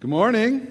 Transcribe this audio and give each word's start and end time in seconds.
Good 0.00 0.10
morning. 0.10 0.70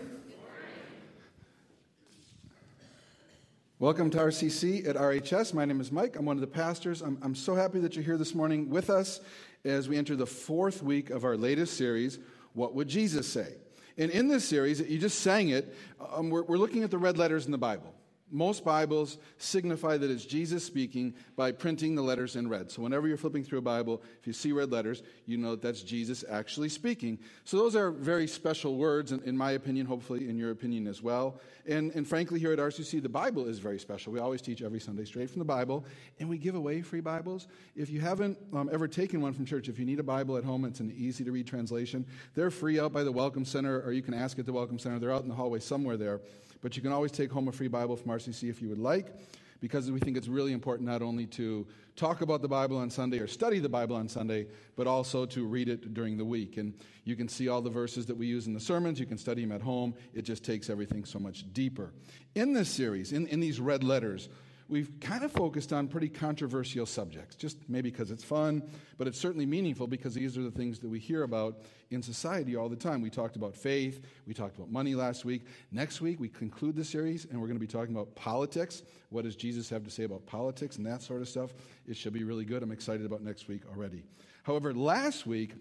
Welcome 3.78 4.10
to 4.12 4.20
RCC 4.20 4.88
at 4.88 4.96
RHS. 4.96 5.54
My 5.54 5.66
name 5.66 5.82
is 5.82 5.92
Mike. 5.92 6.16
I'm 6.16 6.24
one 6.24 6.38
of 6.38 6.42
the 6.42 6.48
pastors. 6.48 7.02
I'm, 7.02 7.18
I'm 7.22 7.36
so 7.36 7.54
happy 7.54 7.80
that 7.80 7.94
you're 7.94 8.06
here 8.06 8.16
this 8.16 8.34
morning 8.34 8.70
with 8.70 8.90
us 8.90 9.20
as 9.66 9.90
we 9.90 9.98
enter 9.98 10.16
the 10.16 10.26
fourth 10.26 10.82
week 10.82 11.10
of 11.10 11.26
our 11.26 11.36
latest 11.36 11.76
series, 11.76 12.20
What 12.54 12.74
Would 12.76 12.88
Jesus 12.88 13.28
Say? 13.28 13.56
And 13.98 14.12
in 14.12 14.30
this 14.30 14.48
series, 14.48 14.80
you 14.80 14.98
just 14.98 15.20
sang 15.20 15.50
it, 15.50 15.76
um, 16.14 16.30
we're, 16.30 16.44
we're 16.44 16.58
looking 16.58 16.84
at 16.84 16.90
the 16.90 16.98
red 16.98 17.18
letters 17.18 17.46
in 17.46 17.52
the 17.52 17.58
Bible. 17.58 17.94
Most 18.30 18.66
Bibles 18.66 19.18
signify 19.38 19.98
that 19.98 20.12
it's 20.12 20.26
Jesus 20.26 20.64
speaking 20.64 21.14
by 21.38 21.54
printing 21.54 21.96
the 21.96 22.02
letters 22.02 22.36
in 22.36 22.50
red. 22.50 22.70
So, 22.70 22.82
whenever 22.82 23.08
you're 23.08 23.16
flipping 23.16 23.44
through 23.44 23.60
a 23.60 23.62
Bible, 23.64 24.02
if 24.20 24.28
you 24.28 24.34
see 24.34 24.52
red 24.52 24.70
letters, 24.72 25.02
you 25.26 25.38
know 25.38 25.52
that 25.52 25.62
that's 25.62 25.82
Jesus 25.82 26.26
actually 26.30 26.70
speaking. 26.70 27.20
So, 27.46 27.58
those 27.58 27.76
are 27.76 27.90
very 27.90 28.28
special 28.28 28.76
words, 28.76 29.14
in, 29.14 29.22
in 29.24 29.38
my 29.38 29.52
opinion, 29.52 29.86
hopefully 29.86 30.30
in 30.30 30.38
your 30.38 30.52
opinion 30.52 30.88
as 30.88 31.02
well. 31.02 31.40
And, 31.68 31.92
and 31.96 32.08
frankly, 32.08 32.40
here 32.40 32.52
at 32.52 32.60
RCC, 32.60 33.02
the 33.02 33.10
Bible 33.10 33.48
is 33.48 33.60
very 33.60 33.80
special. 33.80 34.12
We 34.12 34.20
always 34.20 34.42
teach 34.42 34.62
every 34.62 34.80
Sunday 34.80 35.06
straight 35.06 35.30
from 35.30 35.40
the 35.40 35.46
Bible, 35.46 35.86
and 36.20 36.28
we 36.28 36.38
give 36.38 36.56
away 36.56 36.82
free 36.82 37.02
Bibles. 37.02 37.48
If 37.76 37.90
you 37.90 38.02
haven't 38.02 38.38
um, 38.54 38.70
ever 38.72 38.88
taken 38.88 39.22
one 39.22 39.34
from 39.34 39.46
church, 39.46 39.70
if 39.70 39.80
you 39.80 39.86
need 39.86 40.00
a 40.00 40.04
Bible 40.04 40.38
at 40.38 40.44
home, 40.44 40.66
it's 40.66 40.80
an 40.80 40.94
easy 40.98 41.24
to 41.24 41.32
read 41.32 41.48
translation. 41.48 42.06
They're 42.36 42.52
free 42.52 42.80
out 42.80 42.92
by 42.92 43.04
the 43.04 43.12
Welcome 43.12 43.46
Center, 43.46 43.82
or 43.82 43.94
you 43.94 44.02
can 44.02 44.14
ask 44.14 44.38
at 44.38 44.46
the 44.46 44.54
Welcome 44.54 44.80
Center. 44.80 45.00
They're 45.00 45.14
out 45.14 45.24
in 45.24 45.30
the 45.30 45.36
hallway 45.36 45.60
somewhere 45.60 45.98
there. 45.98 46.20
But 46.68 46.76
you 46.76 46.82
can 46.82 46.92
always 46.92 47.14
take 47.14 47.32
home 47.32 47.48
a 47.48 47.54
free 47.54 47.70
Bible 47.70 47.96
from 47.96 48.12
RCC 48.12 48.50
if 48.50 48.62
you 48.62 48.68
would 48.68 48.78
like, 48.78 49.16
because 49.62 49.90
we 49.90 50.02
think 50.02 50.18
it's 50.18 50.28
really 50.28 50.52
important 50.52 50.86
not 50.86 51.02
only 51.02 51.26
to 51.28 51.66
talk 51.96 52.20
about 52.20 52.42
the 52.42 52.50
Bible 52.50 52.76
on 52.76 52.90
Sunday 52.90 53.20
or 53.20 53.28
study 53.28 53.60
the 53.60 53.70
Bible 53.70 53.96
on 53.96 54.10
Sunday, 54.10 54.48
but 54.76 54.86
also 54.86 55.26
to 55.28 55.46
read 55.46 55.70
it 55.70 55.94
during 55.94 56.18
the 56.18 56.26
week. 56.26 56.58
And 56.58 56.74
you 57.06 57.16
can 57.16 57.30
see 57.30 57.48
all 57.48 57.62
the 57.62 57.70
verses 57.70 58.06
that 58.08 58.18
we 58.18 58.28
use 58.28 58.48
in 58.48 58.54
the 58.54 58.60
sermons. 58.60 59.00
You 59.00 59.06
can 59.06 59.18
study 59.18 59.44
them 59.44 59.54
at 59.54 59.62
home. 59.62 59.94
It 60.14 60.24
just 60.24 60.44
takes 60.44 60.70
everything 60.70 61.06
so 61.06 61.20
much 61.20 61.46
deeper. 61.54 61.94
In 62.36 62.52
this 62.52 62.68
series, 62.68 63.14
in, 63.14 63.28
in 63.28 63.40
these 63.40 63.62
red 63.62 63.82
letters, 63.82 64.28
we've 64.70 65.00
kind 65.00 65.24
of 65.24 65.32
focused 65.32 65.72
on 65.72 65.88
pretty 65.88 66.10
controversial 66.10 66.86
subjects, 66.86 67.36
just 67.36 67.58
maybe 67.70 67.90
because 67.90 68.12
it's 68.12 68.24
fun, 68.24 68.62
but 68.98 69.08
it's 69.08 69.20
certainly 69.20 69.46
meaningful 69.46 69.88
because 69.88 70.14
these 70.14 70.38
are 70.38 70.44
the 70.44 70.52
things 70.52 70.80
that 70.80 70.90
we 70.90 71.00
hear 71.00 71.24
about 71.24 71.62
in 71.90 72.02
society 72.02 72.56
all 72.56 72.68
the 72.68 72.76
time. 72.76 73.02
We 73.02 73.10
talked 73.10 73.36
about 73.36 73.56
faith, 73.56 74.06
we 74.26 74.34
talked 74.34 74.58
about 74.58 74.70
money 74.70 74.96
last 74.96 75.26
week. 75.26 75.46
Next 75.72 76.02
week, 76.02 76.20
we 76.20 76.28
conclude 76.28 76.76
the 76.76 76.84
series 76.84 77.26
and 77.26 77.40
we're 77.40 77.48
going 77.48 77.60
to 77.60 77.66
be 77.66 77.68
talking 77.68 77.96
about 77.96 78.14
politics. 78.16 78.84
What 79.10 79.24
does 79.24 79.36
Jesus 79.36 79.70
have 79.70 79.84
to 79.84 79.90
say 79.90 80.04
about 80.04 80.26
politics 80.26 80.78
and 80.78 80.86
that 80.86 81.02
sort 81.02 81.22
of 81.22 81.30
stuff? 81.30 81.54
It 81.88 81.96
should 81.96 82.14
be 82.14 82.24
really 82.24 82.46
good. 82.46 82.64
I'm 82.64 82.72
excited 82.72 83.06
about 83.06 83.22
next 83.22 83.48
week 83.48 83.62
already. 83.70 84.04
However, 84.44 84.74
last 84.74 85.26
week, 85.26 85.54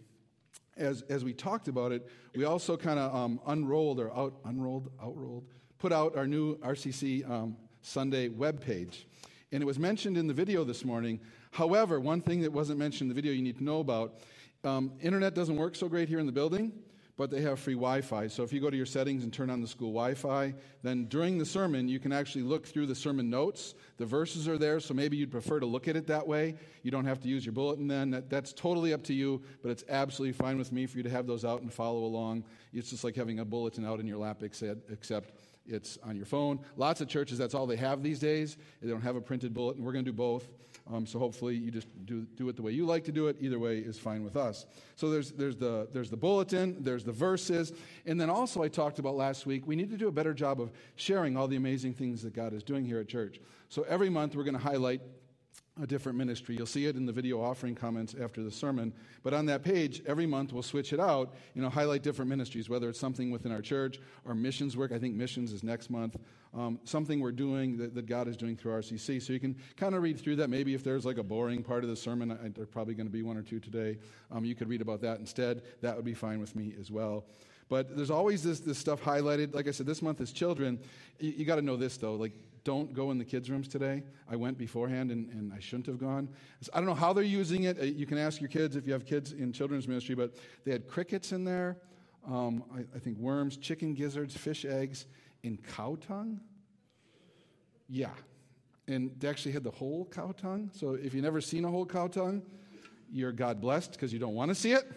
as, 0.77 1.03
as 1.03 1.25
we 1.25 1.33
talked 1.33 1.69
about 1.69 1.93
it, 1.93 2.09
we 2.35 2.45
also 2.45 2.77
kind 2.77 2.99
of 2.99 3.15
um, 3.15 3.41
unrolled 3.47 3.99
or 3.99 4.15
out, 4.15 4.35
unrolled, 4.45 4.91
outrolled, 4.99 5.45
put 5.79 5.93
out 5.93 6.17
our 6.17 6.27
new 6.27 6.57
RCC 6.59 7.29
um, 7.29 7.57
Sunday 7.87 8.29
web 8.29 8.61
page. 8.61 9.07
And 9.53 9.63
it 9.63 9.67
was 9.67 9.79
mentioned 9.79 10.19
in 10.19 10.27
the 10.27 10.35
video 10.35 10.65
this 10.65 10.85
morning. 10.85 11.21
However, 11.53 12.01
one 12.01 12.21
thing 12.21 12.41
that 12.41 12.53
wasn't 12.53 12.81
mentioned 12.81 13.09
in 13.11 13.17
the 13.17 13.21
video 13.21 13.33
you 13.33 13.43
need 13.43 13.59
to 13.59 13.65
know 13.65 13.79
about 13.79 14.19
um, 14.65 14.93
internet 15.01 15.35
doesn't 15.35 15.57
work 15.57 15.77
so 15.77 15.89
great 15.89 16.09
here 16.09 16.19
in 16.19 16.27
the 16.27 16.33
building, 16.33 16.73
but 17.17 17.31
they 17.31 17.41
have 17.43 17.61
free 17.61 17.75
Wi 17.75 18.01
Fi. 18.01 18.27
So 18.27 18.43
if 18.43 18.53
you 18.53 18.61
go 18.61 18.71
to 18.71 18.77
your 18.77 18.87
settings 18.87 19.23
and 19.23 19.33
turn 19.33 19.49
on 19.51 19.61
the 19.61 19.69
school 19.69 19.93
Wi 19.93 20.15
Fi, 20.15 20.53
then 20.83 21.05
during 21.05 21.39
the 21.39 21.47
sermon, 21.47 21.89
you 21.89 22.01
can 22.01 22.13
actually 22.13 22.43
look 22.43 22.67
through 22.67 22.87
the 22.87 22.95
sermon 22.95 23.31
notes. 23.31 23.75
The 23.99 24.05
verses 24.05 24.49
are 24.49 24.59
there, 24.59 24.81
so 24.81 24.93
maybe 24.93 25.17
you'd 25.17 25.31
prefer 25.31 25.61
to 25.61 25.67
look 25.67 25.87
at 25.87 25.95
it 25.95 26.09
that 26.09 26.27
way. 26.27 26.57
You 26.83 26.91
don't 26.91 27.07
have 27.07 27.21
to 27.21 27.29
use 27.29 27.47
your 27.47 27.53
bulletin 27.53 27.87
then. 27.87 28.11
That, 28.11 28.29
that's 28.29 28.53
totally 28.53 28.93
up 28.93 29.05
to 29.05 29.15
you, 29.15 29.43
but 29.63 29.71
it's 29.71 29.85
absolutely 29.89 30.33
fine 30.33 30.59
with 30.59 30.73
me 30.73 30.87
for 30.87 30.97
you 30.97 31.05
to 31.05 31.11
have 31.11 31.29
those 31.29 31.45
out 31.45 31.63
and 31.63 31.73
follow 31.73 32.05
along. 32.05 32.43
It's 32.77 32.91
just 32.91 33.05
like 33.05 33.17
having 33.17 33.39
a 33.39 33.45
bulletin 33.45 33.85
out 33.85 34.01
in 34.01 34.07
your 34.07 34.19
lap, 34.19 34.43
except, 34.43 35.33
it's 35.69 35.99
on 36.05 36.17
your 36.17 36.27
phone. 36.27 36.61
Lots 36.77 37.01
of 37.01 37.09
churches, 37.09 37.39
that's 37.39 37.55
all 37.55 37.67
they 37.67 37.77
have 37.77 38.03
these 38.03 38.19
days. 38.19 38.57
They 38.81 38.89
don't 38.89 39.01
have 39.01 39.17
a 39.17 39.21
printed 39.21 39.53
bulletin. 39.53 39.83
We're 39.83 39.93
going 39.93 40.05
to 40.05 40.11
do 40.13 40.17
both. 40.17 40.49
Um, 40.93 41.05
so 41.07 41.19
hopefully 41.19 41.57
you 41.57 41.73
just 41.73 41.89
do, 42.05 42.27
do 42.37 42.49
it 42.49 42.55
the 42.55 42.63
way 42.63 42.71
you 42.71 42.87
like 42.87 43.03
to 43.05 43.13
do 43.13 43.27
it. 43.27 43.37
Either 43.41 43.59
way 43.59 43.79
is 43.79 43.99
fine 43.99 44.23
with 44.23 44.37
us. 44.37 44.67
So 44.95 45.11
there's, 45.11 45.33
there's, 45.33 45.57
the, 45.57 45.89
there's 45.93 46.11
the 46.11 46.17
bulletin, 46.17 46.77
there's 46.81 47.03
the 47.03 47.11
verses. 47.11 47.73
And 48.05 48.21
then 48.21 48.31
also, 48.31 48.63
I 48.63 48.69
talked 48.69 49.01
about 49.01 49.17
last 49.17 49.47
week, 49.47 49.67
we 49.67 49.75
need 49.75 49.91
to 49.91 49.97
do 49.97 50.07
a 50.07 50.13
better 50.13 50.33
job 50.33 50.61
of 50.61 50.71
sharing 50.95 51.37
all 51.37 51.49
the 51.49 51.57
amazing 51.57 51.95
things 51.95 52.23
that 52.23 52.35
God 52.35 52.53
is 52.53 52.63
doing 52.63 52.85
here 52.85 53.01
at 53.01 53.09
church. 53.09 53.41
So 53.69 53.85
every 53.89 54.09
month, 54.09 54.37
we're 54.37 54.45
going 54.45 54.55
to 54.55 54.63
highlight 54.63 55.01
a 55.81 55.87
different 55.87 56.17
ministry. 56.17 56.57
You'll 56.57 56.67
see 56.67 56.87
it 56.87 56.97
in 56.97 57.05
the 57.05 57.13
video 57.13 57.41
offering 57.41 57.75
comments 57.75 58.15
after 58.21 58.43
the 58.43 58.51
sermon. 58.51 58.93
But 59.23 59.35
on 59.35 59.47
that 59.47 59.63
page, 59.63 60.03
every 60.07 60.27
month 60.27 60.53
we'll 60.53 60.63
switch 60.63 60.93
it 60.93 61.01
out, 61.01 61.35
you 61.55 61.61
know, 61.61 61.69
highlight 61.69 62.03
different 62.03 62.31
ministries, 62.31 62.71
whether 62.71 62.89
it's 62.89 62.99
something 62.99 63.31
within 63.31 63.53
our 63.53 63.61
church 63.61 64.01
or 64.25 64.35
missions 64.35 64.77
work. 64.77 64.93
I 64.93 64.99
think 64.99 65.15
missions 65.15 65.53
is 65.53 65.63
next 65.63 65.91
month. 65.91 66.17
Um, 66.55 66.81
something 66.85 67.21
we're 67.21 67.33
doing 67.33 67.77
that, 67.77 67.95
that, 67.95 68.07
God 68.07 68.29
is 68.29 68.37
doing 68.37 68.57
through 68.57 68.73
RCC. 68.73 69.21
So 69.21 69.35
you 69.35 69.41
can 69.41 69.55
kind 69.77 69.95
of 69.95 70.03
read 70.03 70.19
through 70.19 70.37
that. 70.37 70.49
Maybe 70.49 70.73
if 70.73 70.83
there's 70.83 71.05
like 71.05 71.19
a 71.19 71.23
boring 71.23 71.63
part 71.63 71.85
of 71.85 71.91
the 71.91 71.97
sermon, 71.97 72.33
I, 72.33 72.49
there's 72.49 72.69
probably 72.69 72.95
going 72.95 73.07
to 73.07 73.13
be 73.13 73.23
one 73.23 73.37
or 73.37 73.43
two 73.43 73.61
today. 73.61 73.99
Um, 74.33 74.47
you 74.47 74.55
could 74.55 74.69
read 74.69 74.81
about 74.81 75.03
that 75.03 75.19
instead. 75.19 75.63
That 75.83 75.97
would 75.97 76.07
be 76.07 76.15
fine 76.15 76.41
with 76.41 76.57
me 76.57 76.73
as 76.81 76.91
well. 76.91 77.27
But 77.69 77.97
there's 77.97 78.11
always 78.11 78.43
this, 78.43 78.61
this 78.61 78.79
stuff 78.79 79.03
highlighted. 79.03 79.55
Like 79.55 79.67
I 79.69 79.73
said, 79.73 79.87
this 79.87 80.01
month 80.01 80.21
is 80.21 80.33
children. 80.33 80.79
You, 81.19 81.33
you 81.33 81.45
got 81.45 81.57
to 81.57 81.63
know 81.63 81.77
this, 81.77 81.97
though. 81.97 82.15
Like, 82.15 82.33
don't 82.67 82.93
go 82.93 83.13
in 83.13 83.19
the 83.19 83.25
kids' 83.25 83.49
rooms 83.49 83.69
today. 83.69 84.03
I 84.29 84.35
went 84.35 84.59
beforehand 84.59 85.13
and, 85.13 85.31
and 85.31 85.53
I 85.53 85.61
shouldn't 85.61 85.87
have 85.87 85.99
gone. 85.99 86.29
I 86.75 86.79
don't 86.79 86.87
know 86.87 86.97
how 86.97 87.13
they're 87.13 87.23
using 87.23 87.63
it. 87.63 87.79
Uh, 87.79 87.85
you 87.85 88.07
can 88.07 88.19
ask 88.19 88.41
your 88.41 88.51
kids 88.51 88.75
if 88.75 88.89
you 88.89 88.93
have 88.93 89.07
kids 89.07 89.31
in 89.33 89.53
children's 89.53 89.87
ministry, 89.87 90.17
but 90.17 90.35
they 90.65 90.73
had 90.73 90.89
crickets 90.89 91.31
in 91.31 91.45
there, 91.45 91.77
um, 92.29 92.65
I, 92.75 92.81
I, 92.97 92.99
think 92.99 93.19
worms, 93.19 93.57
chicken 93.57 93.95
gizzards, 93.95 94.37
fish 94.37 94.65
eggs, 94.65 95.07
in 95.45 95.59
cow 95.59 95.97
tongue. 96.01 96.41
Yeah. 97.89 98.11
And 98.89 99.13
they 99.21 99.29
actually 99.29 99.53
had 99.53 99.63
the 99.63 99.71
whole 99.71 100.05
cow 100.05 100.35
tongue. 100.37 100.73
So 100.75 100.95
if 100.95 101.15
you've 101.15 101.23
never 101.23 101.41
seen 101.41 101.65
a 101.65 101.71
whole 101.71 101.87
cow 101.87 102.09
tongue, 102.09 102.43
you're 103.13 103.31
God 103.31 103.61
blessed 103.61 103.93
because 103.93 104.13
you 104.13 104.19
don't 104.19 104.35
want 104.35 104.49
to 104.49 104.57
see 104.57 104.73
it. 104.73 104.91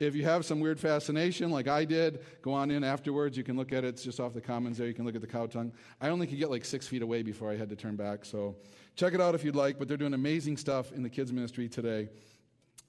If 0.00 0.16
you 0.16 0.24
have 0.24 0.46
some 0.46 0.60
weird 0.60 0.80
fascination 0.80 1.50
like 1.50 1.68
I 1.68 1.84
did, 1.84 2.24
go 2.40 2.54
on 2.54 2.70
in 2.70 2.82
afterwards. 2.82 3.36
You 3.36 3.44
can 3.44 3.58
look 3.58 3.70
at 3.70 3.84
it. 3.84 3.88
It's 3.88 4.02
just 4.02 4.18
off 4.18 4.32
the 4.32 4.40
commons 4.40 4.78
there. 4.78 4.86
You 4.86 4.94
can 4.94 5.04
look 5.04 5.14
at 5.14 5.20
the 5.20 5.26
cow 5.26 5.46
tongue. 5.46 5.72
I 6.00 6.08
only 6.08 6.26
could 6.26 6.38
get 6.38 6.50
like 6.50 6.64
six 6.64 6.86
feet 6.86 7.02
away 7.02 7.22
before 7.22 7.50
I 7.50 7.56
had 7.56 7.68
to 7.68 7.76
turn 7.76 7.96
back. 7.96 8.24
So 8.24 8.56
check 8.96 9.12
it 9.12 9.20
out 9.20 9.34
if 9.34 9.44
you'd 9.44 9.54
like. 9.54 9.78
But 9.78 9.88
they're 9.88 9.98
doing 9.98 10.14
amazing 10.14 10.56
stuff 10.56 10.90
in 10.92 11.02
the 11.02 11.10
kids' 11.10 11.34
ministry 11.34 11.68
today. 11.68 12.08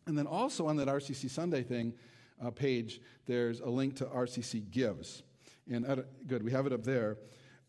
And 0.07 0.17
then 0.17 0.25
also 0.25 0.67
on 0.67 0.77
that 0.77 0.87
RCC 0.87 1.29
Sunday 1.29 1.63
thing 1.63 1.93
uh, 2.41 2.49
page, 2.49 3.01
there's 3.25 3.59
a 3.59 3.69
link 3.69 3.97
to 3.97 4.05
RCC 4.05 4.71
Gives. 4.71 5.23
And 5.69 5.85
uh, 5.85 5.97
good, 6.27 6.43
we 6.43 6.51
have 6.51 6.65
it 6.65 6.71
up 6.71 6.83
there. 6.83 7.17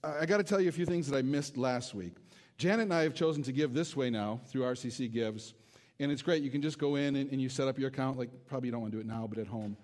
I, 0.05 0.21
I 0.21 0.27
got 0.27 0.37
to 0.37 0.45
tell 0.45 0.61
you 0.61 0.69
a 0.69 0.73
few 0.73 0.87
things 0.87 1.09
that 1.09 1.17
I 1.17 1.23
missed 1.23 1.57
last 1.57 1.97
week. 1.97 2.15
Janet 2.59 2.85
and 2.85 2.95
I 2.95 3.03
have 3.03 3.15
chosen 3.15 3.43
to 3.43 3.51
give 3.51 3.75
this 3.75 3.97
way 3.97 4.09
now 4.09 4.41
through 4.47 4.63
RCC 4.63 5.11
Gives. 5.11 5.55
And 6.01 6.11
it's 6.11 6.23
great. 6.23 6.43
You 6.43 6.51
can 6.51 6.63
just 6.63 6.79
go 6.79 6.97
in 6.97 7.17
and, 7.17 7.31
and, 7.31 7.41
you 7.41 7.49
set 7.49 7.69
up 7.69 7.79
your 7.79 7.89
account. 7.89 8.19
Like 8.19 8.31
probably 8.47 8.69
you 8.69 8.73
don't 8.73 8.81
want 8.81 8.93
to 8.93 8.99
do 8.99 9.01
it 9.01 9.07
now, 9.07 9.27
but 9.29 9.39
at 9.39 9.47
home, 9.47 9.77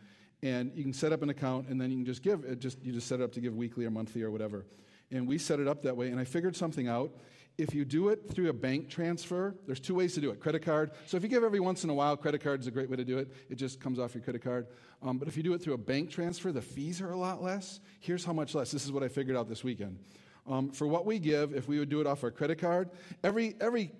and 0.43 0.73
you 0.75 0.83
can 0.83 0.93
set 0.93 1.13
up 1.13 1.23
an 1.23 1.31
account, 1.31 1.69
and 1.69 1.81
then 1.81 1.91
you 1.91 1.97
can 1.97 2.07
just 2.07 2.23
give. 2.23 2.45
It 2.45 2.61
just 2.61 2.83
you 2.83 2.93
just 2.93 3.07
set 3.07 3.21
it 3.21 3.25
up 3.25 3.33
to 3.33 3.41
give 3.41 3.55
weekly 3.55 3.85
or 3.85 3.91
monthly 3.91 4.23
or 4.23 4.31
whatever. 4.31 4.67
And 5.11 5.27
we 5.27 5.39
set 5.39 5.59
it 5.61 5.69
up 5.69 5.83
that 5.83 5.97
way. 5.97 6.09
And 6.09 6.21
I 6.21 6.25
figured 6.25 6.57
something 6.57 6.89
out. 6.89 7.13
If 7.57 7.75
you 7.75 7.85
do 7.85 8.09
it 8.11 8.31
through 8.31 8.51
a 8.51 8.53
bank 8.53 8.89
transfer, 8.89 9.57
there's 9.67 9.81
two 9.81 9.95
ways 9.95 10.15
to 10.15 10.21
do 10.21 10.31
it. 10.31 10.39
Credit 10.39 10.63
card. 10.63 10.93
So 11.07 11.17
if 11.17 11.25
you 11.25 11.29
give 11.29 11.43
every 11.43 11.59
once 11.59 11.83
in 11.83 11.91
a 11.91 11.95
while, 11.95 12.17
credit 12.17 12.41
card 12.41 12.61
is 12.61 12.69
a 12.69 12.71
great 12.71 12.89
way 12.89 12.97
to 12.97 13.05
do 13.05 13.19
it. 13.19 13.35
It 13.49 13.57
just 13.57 13.81
comes 13.81 13.99
off 13.99 14.15
your 14.15 14.23
credit 14.23 14.45
card. 14.45 14.69
Um, 15.03 15.19
but 15.19 15.27
if 15.27 15.37
you 15.37 15.43
do 15.43 15.55
it 15.55 15.63
through 15.63 15.75
a 15.75 15.79
bank 15.79 16.11
transfer, 16.11 16.53
the 16.53 16.63
fees 16.63 17.01
are 17.01 17.11
a 17.11 17.17
lot 17.17 17.43
less. 17.43 17.81
Here's 17.99 18.25
how 18.25 18.33
much 18.33 18.55
less. 18.55 18.71
This 18.71 18.85
is 18.85 18.93
what 18.93 19.03
I 19.03 19.09
figured 19.09 19.37
out 19.37 19.49
this 19.49 19.65
weekend. 19.65 19.99
Um, 20.47 20.71
for 20.71 20.87
what 20.87 21.05
we 21.05 21.19
give, 21.19 21.53
if 21.53 21.67
we 21.67 21.81
would 21.81 21.89
do 21.89 22.01
it 22.01 22.07
off 22.07 22.23
our 22.23 22.31
credit 22.31 22.59
card, 22.59 22.91
every 23.25 23.57
every 23.61 23.93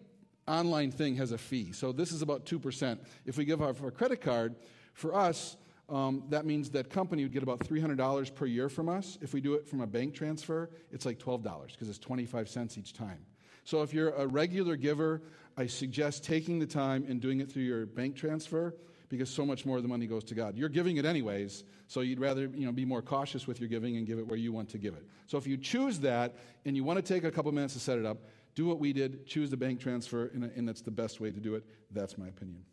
online 0.49 0.91
thing 0.91 1.17
has 1.17 1.33
a 1.33 1.39
fee. 1.39 1.73
So 1.73 1.93
this 1.93 2.13
is 2.13 2.23
about 2.23 2.47
2%. 2.47 2.99
If 3.27 3.37
we 3.37 3.45
give 3.45 3.63
our, 3.63 3.75
our 3.83 3.91
credit 3.91 4.21
card, 4.21 4.57
for 4.99 5.15
us, 5.15 5.57
um, 5.89 6.25
that 6.29 6.45
means 6.45 6.71
that 6.71 6.91
company 6.91 7.23
would 7.23 7.33
get 7.33 7.43
about 7.43 7.61
$300 7.61 8.35
per 8.35 8.47
year 8.47 8.69
from 8.69 8.89
us. 8.89 9.17
If 9.23 9.33
we 9.33 9.41
do 9.41 9.55
it 9.55 9.67
from 9.67 9.81
a 9.81 9.87
bank 9.87 10.15
transfer, 10.15 10.71
it's 10.93 11.07
like 11.07 11.19
$12 11.19 11.43
because 11.69 11.89
it's 11.89 11.99
25 11.99 12.49
cents 12.49 12.77
each 12.77 12.93
time. 12.93 13.25
So 13.65 13.83
if 13.83 13.95
you're 13.95 14.11
a 14.11 14.27
regular 14.27 14.77
giver, 14.77 15.23
I 15.57 15.67
suggest 15.67 16.25
taking 16.25 16.59
the 16.59 16.67
time 16.67 17.05
and 17.09 17.21
doing 17.21 17.41
it 17.41 17.51
through 17.51 17.63
your 17.63 17.87
bank 17.87 18.17
transfer 18.17 18.75
because 19.09 19.31
so 19.31 19.47
much 19.47 19.65
more 19.65 19.77
of 19.77 19.83
the 19.83 19.89
money 19.89 20.07
goes 20.07 20.25
to 20.25 20.35
God. 20.35 20.57
You're 20.57 20.69
giving 20.69 20.99
it 20.99 21.05
anyways, 21.05 21.65
so 21.87 22.01
you'd 22.01 22.21
rather 22.21 22.43
you 22.43 22.67
know, 22.67 22.73
be 22.73 22.85
more 22.85 23.01
cautious 23.01 23.47
with 23.47 23.61
your 23.61 23.69
giving 23.69 23.97
and 23.97 24.07
give 24.07 24.19
it 24.19 24.27
where 24.27 24.37
you 24.37 24.53
want 24.53 24.69
to 24.71 24.79
give 24.79 24.95
it. 24.95 25.05
So 25.27 25.39
if 25.39 25.47
you 25.47 25.57
choose 25.57 26.01
that 26.01 26.37
and 26.65 26.77
you 26.77 26.85
want 26.85 26.99
to 26.99 27.03
take 27.03 27.25
a 27.25 27.31
couple 27.31 27.51
minutes 27.53 27.75
to 27.75 27.81
set 27.81 27.99
it 27.99 28.05
up, 28.05 28.19
do 28.59 28.67
what 28.67 28.81
we 28.81 28.93
did, 28.93 29.25
choose 29.25 29.51
the 29.51 29.57
bank 29.57 29.79
transfer, 29.79 30.33
and, 30.35 30.43
and 30.43 30.67
that's 30.67 30.81
the 30.81 30.91
best 30.91 31.21
way 31.21 31.31
to 31.31 31.39
do 31.39 31.55
it. 31.55 31.65
That's 31.93 32.19
my 32.19 32.27
opinion. 32.27 32.65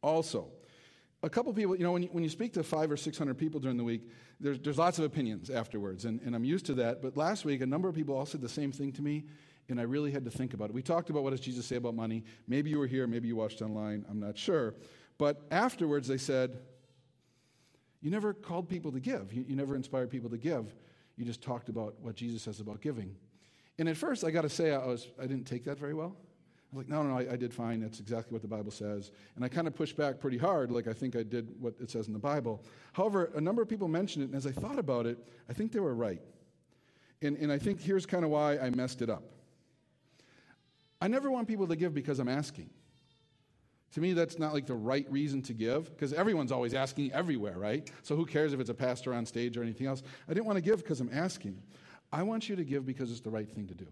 Also, 0.00 0.46
a 1.24 1.28
couple 1.28 1.52
people, 1.52 1.74
you 1.74 1.82
know, 1.82 1.90
when 1.90 2.04
you, 2.04 2.08
when 2.12 2.22
you 2.22 2.30
speak 2.30 2.52
to 2.52 2.62
five 2.62 2.88
or 2.88 2.96
600 2.96 3.36
people 3.36 3.58
during 3.58 3.76
the 3.76 3.82
week, 3.82 4.08
there's, 4.38 4.60
there's 4.60 4.78
lots 4.78 5.00
of 5.00 5.04
opinions 5.04 5.50
afterwards, 5.50 6.04
and, 6.04 6.20
and 6.20 6.36
I'm 6.36 6.44
used 6.44 6.66
to 6.66 6.74
that. 6.74 7.02
But 7.02 7.16
last 7.16 7.44
week, 7.44 7.62
a 7.62 7.66
number 7.66 7.88
of 7.88 7.96
people 7.96 8.16
all 8.16 8.24
said 8.24 8.40
the 8.40 8.48
same 8.48 8.70
thing 8.70 8.92
to 8.92 9.02
me, 9.02 9.24
and 9.68 9.80
I 9.80 9.82
really 9.82 10.12
had 10.12 10.24
to 10.24 10.30
think 10.30 10.54
about 10.54 10.70
it. 10.70 10.72
We 10.72 10.82
talked 10.82 11.10
about 11.10 11.24
what 11.24 11.30
does 11.30 11.40
Jesus 11.40 11.66
say 11.66 11.74
about 11.74 11.96
money. 11.96 12.22
Maybe 12.46 12.70
you 12.70 12.78
were 12.78 12.86
here, 12.86 13.08
maybe 13.08 13.26
you 13.26 13.34
watched 13.34 13.60
online, 13.60 14.04
I'm 14.08 14.20
not 14.20 14.38
sure. 14.38 14.76
But 15.18 15.42
afterwards, 15.50 16.06
they 16.06 16.16
said, 16.16 16.58
You 18.00 18.12
never 18.12 18.34
called 18.34 18.68
people 18.68 18.92
to 18.92 19.00
give. 19.00 19.32
You, 19.32 19.44
you 19.48 19.56
never 19.56 19.74
inspired 19.74 20.10
people 20.10 20.30
to 20.30 20.38
give. 20.38 20.72
You 21.16 21.24
just 21.24 21.42
talked 21.42 21.68
about 21.68 21.96
what 22.00 22.14
Jesus 22.14 22.42
says 22.42 22.60
about 22.60 22.80
giving. 22.80 23.16
And 23.82 23.88
at 23.88 23.96
first, 23.96 24.22
I 24.22 24.30
got 24.30 24.42
to 24.42 24.48
say, 24.48 24.70
I, 24.70 24.86
was, 24.86 25.08
I 25.20 25.22
didn't 25.22 25.42
take 25.42 25.64
that 25.64 25.76
very 25.76 25.92
well. 25.92 26.14
I 26.14 26.76
was 26.76 26.86
like, 26.86 26.88
no, 26.88 27.02
no, 27.02 27.08
no, 27.08 27.18
I, 27.18 27.32
I, 27.32 27.36
did 27.36 27.52
fine. 27.52 27.80
That's 27.80 27.98
exactly 27.98 28.32
what 28.32 28.40
the 28.40 28.46
Bible 28.46 28.70
says. 28.70 29.10
And 29.34 29.44
I 29.44 29.48
kind 29.48 29.66
of 29.66 29.74
pushed 29.74 29.96
back 29.96 30.20
pretty 30.20 30.38
hard, 30.38 30.70
like 30.70 30.86
I 30.86 30.92
think 30.92 31.16
I 31.16 31.24
did 31.24 31.52
what 31.58 31.74
it 31.80 31.90
says 31.90 32.06
in 32.06 32.12
the 32.12 32.18
Bible. 32.20 32.62
However, 32.92 33.32
a 33.34 33.40
number 33.40 33.60
of 33.60 33.68
people 33.68 33.88
mentioned 33.88 34.22
it, 34.22 34.26
and 34.26 34.36
as 34.36 34.46
I 34.46 34.52
thought 34.52 34.78
about 34.78 35.06
it, 35.06 35.18
I 35.50 35.52
think 35.52 35.72
they 35.72 35.80
were 35.80 35.96
right. 35.96 36.20
And, 37.22 37.36
and 37.38 37.50
I 37.50 37.58
think 37.58 37.80
here's 37.80 38.06
kind 38.06 38.22
of 38.24 38.30
why 38.30 38.56
I 38.56 38.70
messed 38.70 39.02
it 39.02 39.10
up. 39.10 39.24
I 41.00 41.08
never 41.08 41.28
want 41.28 41.48
people 41.48 41.66
to 41.66 41.74
give 41.74 41.92
because 41.92 42.20
I'm 42.20 42.28
asking. 42.28 42.70
To 43.94 44.00
me, 44.00 44.12
that's 44.12 44.38
not 44.38 44.54
like 44.54 44.66
the 44.66 44.76
right 44.76 45.10
reason 45.10 45.42
to 45.42 45.54
give 45.54 45.90
because 45.90 46.12
everyone's 46.12 46.52
always 46.52 46.72
asking 46.72 47.10
everywhere, 47.10 47.58
right? 47.58 47.90
So 48.04 48.14
who 48.14 48.26
cares 48.26 48.52
if 48.52 48.60
it's 48.60 48.70
a 48.70 48.74
pastor 48.74 49.12
on 49.12 49.26
stage 49.26 49.56
or 49.56 49.62
anything 49.64 49.88
else? 49.88 50.04
I 50.28 50.34
didn't 50.34 50.46
want 50.46 50.58
to 50.58 50.62
give 50.62 50.76
because 50.78 51.00
I'm 51.00 51.10
asking. 51.12 51.60
I 52.12 52.22
want 52.22 52.48
you 52.48 52.56
to 52.56 52.64
give 52.64 52.84
because 52.84 53.10
it's 53.10 53.20
the 53.20 53.30
right 53.30 53.48
thing 53.48 53.66
to 53.68 53.74
do. 53.74 53.86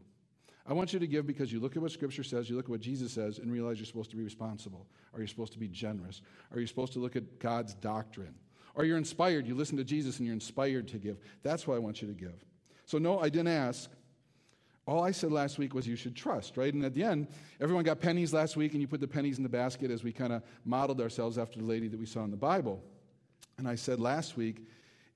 I 0.67 0.73
want 0.73 0.93
you 0.93 0.99
to 0.99 1.07
give 1.07 1.27
because 1.27 1.53
you 1.53 1.59
look 1.59 1.75
at 1.75 1.83
what 1.83 1.91
Scripture 1.91 2.23
says, 2.23 2.49
you 2.51 2.57
look 2.57 2.67
at 2.67 2.71
what 2.71 2.81
Jesus 2.81 3.13
says, 3.13 3.39
and 3.39 3.51
realize 3.51 3.79
you're 3.79 3.87
supposed 3.87 4.11
to 4.11 4.17
be 4.17 4.23
responsible, 4.23 4.87
Are 5.13 5.19
you're 5.19 5.27
supposed 5.27 5.53
to 5.55 5.59
be 5.59 5.69
generous, 5.69 6.21
Are 6.53 6.59
you're 6.59 6.67
supposed 6.67 6.93
to 6.93 6.99
look 6.99 7.17
at 7.17 7.39
God's 7.39 7.75
doctrine, 7.75 8.35
or 8.75 8.85
you're 8.85 8.99
inspired. 8.99 9.47
You 9.47 9.55
listen 9.55 9.77
to 9.79 9.85
Jesus 9.85 10.19
and 10.19 10.27
you're 10.27 10.35
inspired 10.35 10.87
to 10.89 10.99
give. 10.99 11.19
That's 11.43 11.67
why 11.67 11.75
I 11.77 11.79
want 11.79 12.03
you 12.03 12.09
to 12.09 12.15
give. 12.15 12.45
So, 12.87 12.99
no, 12.99 13.19
I 13.19 13.29
didn't 13.29 13.49
ask. 13.49 13.91
All 14.87 15.03
I 15.05 15.13
said 15.13 15.31
last 15.31 15.59
week 15.59 15.75
was 15.75 15.87
you 15.87 15.97
should 15.97 16.17
trust, 16.17 16.57
right? 16.57 16.73
And 16.73 16.85
at 16.85 16.95
the 16.95 17.05
end, 17.05 17.29
everyone 17.61 17.85
got 17.85 18.01
pennies 18.01 18.33
last 18.33 18.57
week, 18.57 18.73
and 18.73 18.81
you 18.81 18.89
put 18.89 19.01
the 19.01 19.09
pennies 19.09 19.39
in 19.39 19.43
the 19.43 19.49
basket 19.49 19.91
as 19.91 20.03
we 20.03 20.13
kind 20.13 20.33
of 20.33 20.43
modeled 20.65 21.01
ourselves 21.01 21.39
after 21.39 21.59
the 21.59 21.65
lady 21.65 21.89
that 21.89 21.99
we 21.99 22.07
saw 22.07 22.25
in 22.25 22.31
the 22.31 22.37
Bible. 22.37 22.83
And 23.59 23.69
I 23.69 23.75
said 23.75 24.01
last 24.01 24.37
week, 24.37 24.67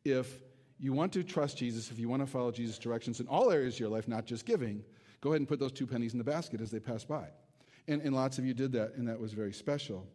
if 0.05 0.39
you 0.85 0.93
want 0.93 1.15
to 1.15 1.25
trust 1.25 1.57
Jesus, 1.57 1.91
if 1.91 1.99
you 1.99 2.11
want 2.11 2.21
to 2.21 2.27
follow 2.27 2.53
Jesus' 2.53 2.79
directions 2.79 3.19
in 3.19 3.27
all 3.27 3.51
areas 3.51 3.77
of 3.77 3.81
your 3.81 3.89
life, 3.89 4.07
not 4.07 4.27
just 4.27 4.45
giving, 4.45 4.85
go 5.23 5.31
ahead 5.31 5.41
and 5.41 5.49
put 5.49 5.59
those 5.59 5.73
two 5.73 5.87
pennies 5.87 6.13
in 6.13 6.19
the 6.19 6.25
basket 6.25 6.61
as 6.61 6.71
they 6.71 6.79
pass 6.79 7.05
by. 7.05 7.25
And, 7.89 8.03
and 8.03 8.15
lots 8.15 8.37
of 8.37 8.45
you 8.45 8.53
did 8.53 8.73
that, 8.73 8.93
and 8.97 9.09
that 9.09 9.19
was 9.19 9.33
very 9.33 9.55
special. 9.55 10.07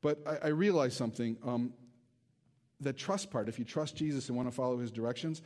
But 0.00 0.18
I, 0.26 0.46
I 0.46 0.48
realized 0.48 0.96
something 0.96 1.36
um, 1.44 1.72
the 2.80 2.92
trust 2.92 3.30
part, 3.30 3.48
if 3.48 3.56
you 3.56 3.64
trust 3.64 3.94
Jesus 3.94 4.26
and 4.26 4.36
want 4.36 4.48
to 4.48 4.52
follow 4.52 4.78
his 4.78 4.90
directions, 4.90 5.42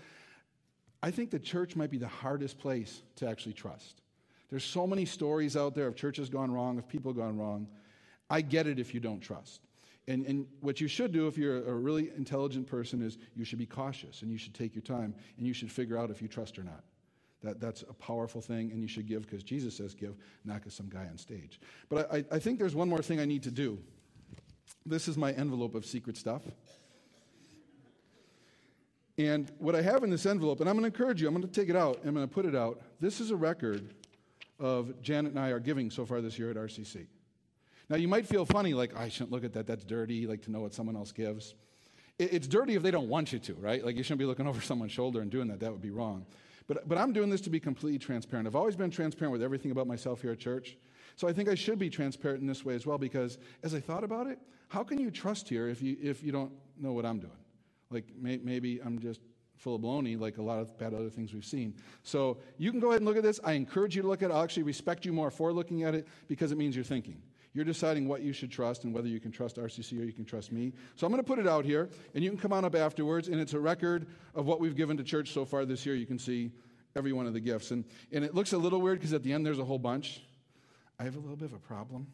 I 1.02 1.10
think 1.10 1.30
the 1.30 1.38
church 1.38 1.76
might 1.76 1.90
be 1.90 1.98
the 1.98 2.08
hardest 2.08 2.58
place 2.58 3.02
to 3.16 3.28
actually 3.28 3.52
trust. 3.52 4.00
There's 4.48 4.64
so 4.64 4.86
many 4.86 5.04
stories 5.04 5.58
out 5.58 5.74
there 5.74 5.88
of 5.88 5.94
churches 5.94 6.30
gone 6.30 6.50
wrong, 6.50 6.78
of 6.78 6.88
people 6.88 7.12
gone 7.12 7.36
wrong. 7.36 7.68
I 8.30 8.40
get 8.40 8.66
it 8.66 8.78
if 8.78 8.94
you 8.94 9.00
don't 9.00 9.20
trust. 9.20 9.60
And, 10.08 10.24
and 10.26 10.46
what 10.60 10.80
you 10.80 10.86
should 10.86 11.12
do 11.12 11.26
if 11.26 11.36
you're 11.36 11.68
a 11.68 11.74
really 11.74 12.10
intelligent 12.16 12.66
person 12.68 13.02
is 13.02 13.18
you 13.34 13.44
should 13.44 13.58
be 13.58 13.66
cautious 13.66 14.22
and 14.22 14.30
you 14.30 14.38
should 14.38 14.54
take 14.54 14.74
your 14.74 14.82
time 14.82 15.14
and 15.36 15.46
you 15.46 15.52
should 15.52 15.70
figure 15.70 15.98
out 15.98 16.10
if 16.10 16.22
you 16.22 16.28
trust 16.28 16.58
or 16.58 16.62
not. 16.62 16.84
That, 17.42 17.60
that's 17.60 17.82
a 17.82 17.92
powerful 17.92 18.40
thing, 18.40 18.72
and 18.72 18.80
you 18.80 18.88
should 18.88 19.06
give 19.06 19.22
because 19.22 19.42
Jesus 19.42 19.76
says 19.76 19.94
give, 19.94 20.16
not 20.44 20.56
because 20.56 20.74
some 20.74 20.88
guy 20.88 21.06
on 21.10 21.18
stage. 21.18 21.60
But 21.88 22.12
I, 22.12 22.24
I 22.30 22.38
think 22.38 22.58
there's 22.58 22.74
one 22.74 22.88
more 22.88 23.02
thing 23.02 23.20
I 23.20 23.24
need 23.24 23.42
to 23.42 23.50
do. 23.50 23.78
This 24.84 25.06
is 25.06 25.16
my 25.16 25.32
envelope 25.32 25.74
of 25.74 25.84
secret 25.84 26.16
stuff. 26.16 26.42
And 29.18 29.50
what 29.58 29.74
I 29.74 29.82
have 29.82 30.02
in 30.02 30.10
this 30.10 30.26
envelope, 30.26 30.60
and 30.60 30.68
I'm 30.68 30.76
going 30.76 30.90
to 30.90 30.94
encourage 30.94 31.20
you, 31.20 31.28
I'm 31.28 31.34
going 31.34 31.46
to 31.46 31.60
take 31.60 31.68
it 31.68 31.76
out, 31.76 32.00
I'm 32.04 32.14
going 32.14 32.26
to 32.26 32.32
put 32.32 32.46
it 32.46 32.54
out. 32.54 32.80
This 33.00 33.20
is 33.20 33.30
a 33.30 33.36
record 33.36 33.94
of 34.58 35.00
Janet 35.02 35.32
and 35.32 35.40
I 35.40 35.50
are 35.50 35.60
giving 35.60 35.90
so 35.90 36.04
far 36.04 36.20
this 36.20 36.38
year 36.38 36.50
at 36.50 36.56
RCC. 36.56 37.06
Now, 37.88 37.96
you 37.96 38.08
might 38.08 38.26
feel 38.26 38.44
funny, 38.44 38.74
like, 38.74 38.96
I 38.96 39.08
shouldn't 39.08 39.30
look 39.30 39.44
at 39.44 39.52
that, 39.52 39.66
that's 39.66 39.84
dirty, 39.84 40.26
like 40.26 40.42
to 40.42 40.50
know 40.50 40.60
what 40.60 40.74
someone 40.74 40.96
else 40.96 41.12
gives. 41.12 41.54
It's 42.18 42.48
dirty 42.48 42.74
if 42.74 42.82
they 42.82 42.90
don't 42.90 43.08
want 43.08 43.32
you 43.32 43.38
to, 43.38 43.54
right? 43.54 43.84
Like, 43.84 43.96
you 43.96 44.02
shouldn't 44.02 44.18
be 44.18 44.24
looking 44.24 44.46
over 44.48 44.60
someone's 44.60 44.92
shoulder 44.92 45.20
and 45.20 45.30
doing 45.30 45.48
that, 45.48 45.60
that 45.60 45.70
would 45.70 45.82
be 45.82 45.90
wrong. 45.90 46.26
But, 46.66 46.88
but 46.88 46.98
I'm 46.98 47.12
doing 47.12 47.30
this 47.30 47.40
to 47.42 47.50
be 47.50 47.60
completely 47.60 47.98
transparent. 47.98 48.46
I've 48.46 48.56
always 48.56 48.74
been 48.76 48.90
transparent 48.90 49.32
with 49.32 49.42
everything 49.42 49.70
about 49.70 49.86
myself 49.86 50.20
here 50.20 50.32
at 50.32 50.40
church. 50.40 50.76
So 51.14 51.28
I 51.28 51.32
think 51.32 51.48
I 51.48 51.54
should 51.54 51.78
be 51.78 51.88
transparent 51.88 52.40
in 52.40 52.46
this 52.46 52.64
way 52.64 52.74
as 52.74 52.86
well 52.86 52.98
because 52.98 53.38
as 53.62 53.74
I 53.74 53.80
thought 53.80 54.04
about 54.04 54.26
it, 54.26 54.38
how 54.68 54.82
can 54.82 54.98
you 54.98 55.10
trust 55.10 55.48
here 55.48 55.68
if 55.68 55.80
you, 55.80 55.96
if 56.02 56.22
you 56.22 56.32
don't 56.32 56.52
know 56.78 56.92
what 56.92 57.06
I'm 57.06 57.20
doing? 57.20 57.32
Like 57.90 58.04
may, 58.20 58.38
maybe 58.38 58.80
I'm 58.84 58.98
just 58.98 59.20
full 59.56 59.76
of 59.76 59.82
baloney, 59.82 60.18
like 60.18 60.38
a 60.38 60.42
lot 60.42 60.58
of 60.58 60.76
bad 60.76 60.92
other 60.92 61.08
things 61.08 61.32
we've 61.32 61.44
seen. 61.44 61.74
So 62.02 62.38
you 62.58 62.70
can 62.70 62.80
go 62.80 62.88
ahead 62.88 63.00
and 63.00 63.06
look 63.06 63.16
at 63.16 63.22
this. 63.22 63.40
I 63.44 63.52
encourage 63.52 63.96
you 63.96 64.02
to 64.02 64.08
look 64.08 64.22
at 64.22 64.30
it. 64.30 64.34
I'll 64.34 64.42
actually 64.42 64.64
respect 64.64 65.06
you 65.06 65.12
more 65.12 65.30
for 65.30 65.52
looking 65.52 65.84
at 65.84 65.94
it 65.94 66.06
because 66.28 66.52
it 66.52 66.58
means 66.58 66.74
you're 66.74 66.84
thinking. 66.84 67.22
You're 67.56 67.64
deciding 67.64 68.06
what 68.06 68.20
you 68.20 68.34
should 68.34 68.50
trust 68.50 68.84
and 68.84 68.92
whether 68.92 69.08
you 69.08 69.18
can 69.18 69.32
trust 69.32 69.56
RCC 69.56 69.98
or 69.98 70.04
you 70.04 70.12
can 70.12 70.26
trust 70.26 70.52
me. 70.52 70.74
So 70.94 71.06
I'm 71.06 71.10
going 71.10 71.24
to 71.24 71.26
put 71.26 71.38
it 71.38 71.48
out 71.48 71.64
here, 71.64 71.88
and 72.14 72.22
you 72.22 72.28
can 72.28 72.38
come 72.38 72.52
on 72.52 72.66
up 72.66 72.74
afterwards. 72.74 73.28
And 73.28 73.40
it's 73.40 73.54
a 73.54 73.58
record 73.58 74.08
of 74.34 74.44
what 74.44 74.60
we've 74.60 74.76
given 74.76 74.98
to 74.98 75.02
church 75.02 75.32
so 75.32 75.46
far 75.46 75.64
this 75.64 75.86
year. 75.86 75.94
You 75.94 76.04
can 76.04 76.18
see 76.18 76.50
every 76.94 77.14
one 77.14 77.26
of 77.26 77.32
the 77.32 77.40
gifts. 77.40 77.70
And, 77.70 77.86
and 78.12 78.22
it 78.22 78.34
looks 78.34 78.52
a 78.52 78.58
little 78.58 78.82
weird 78.82 78.98
because 78.98 79.14
at 79.14 79.22
the 79.22 79.32
end 79.32 79.46
there's 79.46 79.58
a 79.58 79.64
whole 79.64 79.78
bunch. 79.78 80.20
I 81.00 81.04
have 81.04 81.16
a 81.16 81.18
little 81.18 81.34
bit 81.34 81.46
of 81.46 81.54
a 81.54 81.58
problem. 81.58 82.08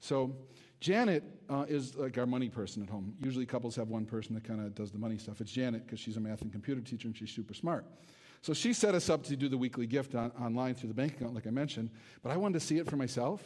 So 0.00 0.34
Janet 0.80 1.22
uh, 1.48 1.64
is 1.68 1.94
like 1.94 2.18
our 2.18 2.26
money 2.26 2.48
person 2.48 2.82
at 2.82 2.90
home. 2.90 3.14
Usually 3.22 3.46
couples 3.46 3.76
have 3.76 3.86
one 3.86 4.04
person 4.04 4.34
that 4.34 4.42
kind 4.42 4.60
of 4.60 4.74
does 4.74 4.90
the 4.90 4.98
money 4.98 5.16
stuff. 5.16 5.40
It's 5.40 5.52
Janet 5.52 5.86
because 5.86 6.00
she's 6.00 6.16
a 6.16 6.20
math 6.20 6.42
and 6.42 6.50
computer 6.50 6.80
teacher 6.80 7.06
and 7.06 7.16
she's 7.16 7.30
super 7.30 7.54
smart. 7.54 7.86
So 8.40 8.52
she 8.52 8.72
set 8.72 8.96
us 8.96 9.08
up 9.08 9.22
to 9.26 9.36
do 9.36 9.48
the 9.48 9.56
weekly 9.56 9.86
gift 9.86 10.16
on, 10.16 10.32
online 10.40 10.74
through 10.74 10.88
the 10.88 10.94
bank 10.94 11.12
account, 11.12 11.36
like 11.36 11.46
I 11.46 11.50
mentioned. 11.50 11.88
But 12.24 12.32
I 12.32 12.36
wanted 12.36 12.54
to 12.54 12.66
see 12.66 12.78
it 12.78 12.90
for 12.90 12.96
myself. 12.96 13.40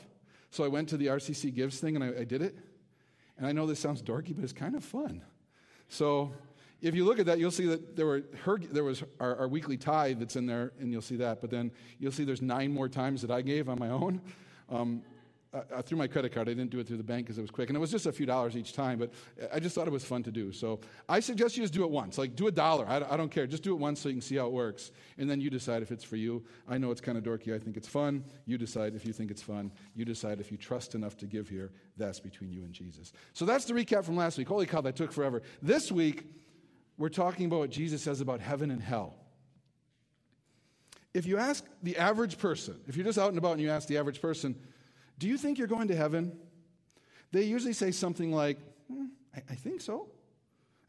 So 0.56 0.64
I 0.64 0.69
went 0.69 0.88
to 0.88 0.97
the 0.97 1.08
RCC 1.08 1.55
Gives 1.55 1.79
thing 1.81 1.97
and 1.97 2.05
I, 2.05 2.20
I 2.20 2.25
did 2.25 2.41
it. 2.41 2.56
And 3.37 3.47
I 3.47 3.53
know 3.53 3.67
this 3.67 3.79
sounds 3.79 4.00
dorky, 4.03 4.35
but 4.35 4.43
it's 4.43 4.55
kind 4.55 4.75
of 4.75 4.82
fun. 4.82 5.20
So 5.88 6.32
if 6.81 6.94
you 6.94 7.05
look 7.05 7.19
at 7.19 7.26
that, 7.26 7.38
you'll 7.38 7.50
see 7.50 7.67
that 7.67 7.94
there, 7.94 8.06
were 8.06 8.23
her, 8.44 8.58
there 8.58 8.82
was 8.82 9.03
our, 9.20 9.37
our, 9.37 9.49
weekly 9.49 9.76
tithe 9.76 10.19
that's 10.19 10.35
in 10.35 10.47
there, 10.47 10.73
and 10.81 10.91
you'll 10.91 11.03
see 11.03 11.17
that. 11.17 11.43
But 11.43 11.50
then 11.50 11.70
you'll 11.99 12.11
see 12.11 12.25
there's 12.25 12.41
nine 12.41 12.73
more 12.73 12.88
times 12.88 13.20
that 13.20 13.31
I 13.31 13.43
gave 13.43 13.69
on 13.69 13.79
my 13.79 13.91
own. 13.91 14.23
Um, 14.70 15.03
uh, 15.56 15.82
through 15.82 15.99
my 15.99 16.06
credit 16.06 16.32
card. 16.32 16.49
I 16.49 16.55
didn't 16.55 16.70
do 16.70 16.79
it 16.79 16.87
through 16.87 16.97
the 16.97 17.03
bank 17.03 17.26
because 17.26 17.38
it 17.38 17.43
was 17.43 17.50
quick. 17.50 17.69
And 17.69 17.76
it 17.76 17.81
was 17.81 17.91
just 17.91 18.06
a 18.06 18.12
few 18.12 18.26
dollars 18.26 18.56
each 18.56 18.73
time, 18.73 18.99
but 18.99 19.11
I 19.53 19.61
just 19.61 19.75
thought 19.75 19.87
it 19.87 19.93
was 19.93 20.05
fun 20.05 20.23
to 20.25 20.31
do. 20.31 20.53
So 20.53 20.81
I 21.08 21.20
suggest 21.20 21.56
you 21.56 21.62
just 21.62 21.75
do 21.75 21.85
it 21.85 21.91
once. 21.91 22.19
Like, 22.19 22.37
do 22.37 22.47
a 22.47 22.53
dollar. 22.53 22.87
I, 22.87 22.97
I 23.08 23.17
don't 23.17 23.31
care. 23.31 23.47
Just 23.47 23.62
do 23.62 23.73
it 23.73 23.79
once 23.79 24.00
so 24.00 24.08
you 24.08 24.14
can 24.14 24.23
see 24.23 24.37
how 24.37 24.47
it 24.47 24.53
works. 24.53 24.93
And 25.19 25.31
then 25.31 25.41
you 25.41 25.50
decide 25.50 25.82
if 25.82 25.91
it's 25.91 26.05
for 26.05 26.17
you. 26.17 26.44
I 26.69 26.79
know 26.79 26.91
it's 26.91 27.00
kind 27.00 27.17
of 27.17 27.25
dorky. 27.25 27.55
I 27.55 27.58
think 27.58 27.76
it's 27.76 27.88
fun. 27.88 28.25
You 28.47 28.58
decide 28.58 28.94
if 28.94 29.06
you 29.06 29.12
think 29.12 29.31
it's 29.31 29.43
fun. 29.43 29.70
You 29.94 30.05
decide 30.05 30.41
if 30.41 30.50
you 30.50 30.58
trust 30.58 30.94
enough 30.94 31.17
to 31.19 31.26
give 31.26 31.49
here. 31.49 31.73
That's 31.97 32.20
between 32.20 32.52
you 32.52 32.64
and 32.64 32.73
Jesus. 32.73 33.12
So 33.32 33.44
that's 33.44 33.64
the 33.64 33.75
recap 33.75 34.05
from 34.05 34.17
last 34.17 34.38
week. 34.38 34.49
Holy 34.49 34.67
cow, 34.67 34.81
that 34.82 34.97
took 34.97 35.12
forever. 35.12 35.43
This 35.62 35.91
week, 35.91 36.25
we're 36.99 37.09
talking 37.09 37.47
about 37.47 37.61
what 37.61 37.70
Jesus 37.70 38.02
says 38.02 38.20
about 38.20 38.41
heaven 38.41 38.70
and 38.70 38.83
hell. 38.83 39.14
If 41.14 41.25
you 41.25 41.38
ask 41.38 41.64
the 41.83 41.97
average 41.97 42.37
person, 42.37 42.78
if 42.87 42.97
you're 42.97 43.07
just 43.07 43.19
out 43.19 43.30
and 43.30 43.38
about 43.38 43.52
and 43.52 43.62
you 43.62 43.71
ask 43.71 43.88
the 43.88 43.97
average 43.97 44.21
person, 44.21 44.54
do 45.18 45.26
you 45.26 45.38
think 45.38 45.58
you're 45.58 45.66
going 45.66 45.88
to 45.88 45.96
heaven? 45.96 46.37
They 47.32 47.42
usually 47.42 47.73
say 47.73 47.90
something 47.90 48.32
like, 48.32 48.58
hmm, 48.90 49.06
I, 49.35 49.42
I, 49.50 49.54
think 49.54 49.80
so. 49.80 50.08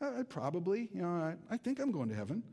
I, 0.02 0.20
I 0.20 0.24
probably, 0.24 0.90
you 0.94 1.02
know, 1.02 1.10
I, 1.10 1.36
I 1.50 1.58
think 1.58 1.80
I'm 1.80 1.92
going 1.92 2.10
to 2.10 2.16
heaven. 2.16 2.44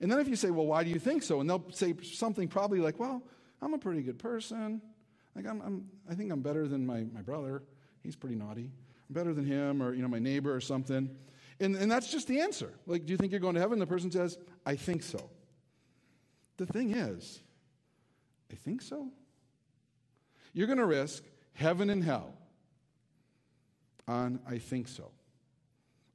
And 0.00 0.10
then 0.10 0.18
if 0.18 0.28
you 0.28 0.36
say, 0.36 0.50
well, 0.50 0.66
why 0.66 0.84
do 0.84 0.90
you 0.90 0.98
think 0.98 1.22
so? 1.22 1.40
And 1.40 1.48
they'll 1.48 1.70
say 1.70 1.94
something 2.02 2.48
probably 2.48 2.80
like, 2.80 2.98
well, 2.98 3.22
I'm 3.60 3.74
a 3.74 3.78
pretty 3.78 4.02
good 4.02 4.18
person. 4.18 4.82
Like, 5.34 5.46
I'm, 5.46 5.60
I'm, 5.62 5.88
I 6.10 6.14
think 6.14 6.32
I'm 6.32 6.42
better 6.42 6.66
than 6.66 6.84
my, 6.84 7.04
my 7.12 7.22
brother. 7.22 7.62
He's 8.02 8.16
pretty 8.16 8.36
naughty. 8.36 8.70
I'm 9.08 9.14
better 9.14 9.32
than 9.32 9.46
him 9.46 9.82
or, 9.82 9.94
you 9.94 10.02
know, 10.02 10.08
my 10.08 10.18
neighbor 10.18 10.54
or 10.54 10.60
something. 10.60 11.08
And, 11.60 11.76
and 11.76 11.90
that's 11.90 12.10
just 12.10 12.26
the 12.26 12.40
answer. 12.40 12.72
Like, 12.86 13.06
do 13.06 13.12
you 13.12 13.16
think 13.16 13.30
you're 13.30 13.40
going 13.40 13.54
to 13.54 13.60
heaven? 13.60 13.78
The 13.78 13.86
person 13.86 14.10
says, 14.10 14.38
I 14.66 14.74
think 14.74 15.02
so. 15.02 15.30
The 16.56 16.66
thing 16.66 16.94
is, 16.94 17.40
I 18.50 18.56
think 18.56 18.82
so. 18.82 19.08
You're 20.52 20.66
going 20.66 20.78
to 20.78 20.86
risk 20.86 21.24
heaven 21.54 21.90
and 21.90 22.02
hell 22.02 22.34
on 24.08 24.40
I 24.46 24.58
think 24.58 24.88
so. 24.88 25.10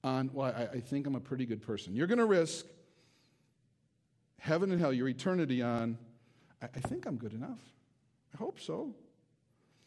On, 0.04 0.30
well, 0.34 0.54
I, 0.56 0.78
I 0.78 0.80
think 0.80 1.08
I'm 1.08 1.16
a 1.16 1.20
pretty 1.20 1.46
good 1.46 1.62
person. 1.62 1.96
You're 1.96 2.08
going 2.08 2.20
to 2.20 2.26
risk 2.26 2.66
heaven 4.40 4.72
and 4.72 4.80
hell, 4.80 4.94
your 4.94 5.08
eternity 5.08 5.62
on 5.62 5.98
I, 6.62 6.66
I 6.66 6.80
think 6.80 7.06
I'm 7.06 7.18
good 7.18 7.34
enough. 7.34 7.60
I 8.34 8.38
hope 8.38 8.60
so. 8.60 8.96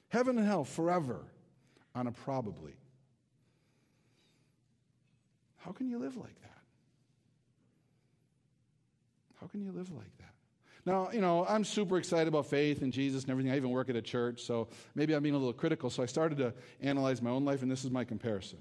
Heaven 0.09 0.39
and 0.39 0.47
hell 0.47 0.65
forever 0.65 1.27
on 1.95 2.07
a 2.07 2.13
probably. 2.13 2.75
How 5.59 5.73
can 5.73 5.89
you 5.89 5.99
live 5.99 6.17
like 6.17 6.41
that? 6.43 6.63
How 9.41 9.47
can 9.47 9.63
you 9.63 9.73
live 9.73 9.91
like 9.93 10.17
that? 10.19 10.30
Now, 10.87 11.11
you 11.13 11.21
know, 11.21 11.47
I'm 11.47 11.65
super 11.65 11.99
excited 11.99 12.29
about 12.29 12.47
faith 12.47 12.83
and 12.83 12.93
Jesus 12.93 13.23
and 13.23 13.31
everything. 13.31 13.53
I 13.53 13.57
even 13.57 13.71
work 13.71 13.91
at 13.91 13.97
a 13.97 14.03
church, 14.03 14.43
so 14.43 14.69
maybe 14.95 15.15
I'm 15.15 15.23
being 15.23 15.35
a 15.35 15.39
little 15.39 15.53
critical. 15.53 15.91
So 15.91 16.03
I 16.03 16.07
started 16.07 16.39
to 16.39 16.55
analyze 16.81 17.21
my 17.21 17.31
own 17.31 17.45
life, 17.45 17.63
and 17.63 17.71
this 17.71 17.85
is 17.85 17.91
my 17.91 18.05
comparison. 18.05 18.59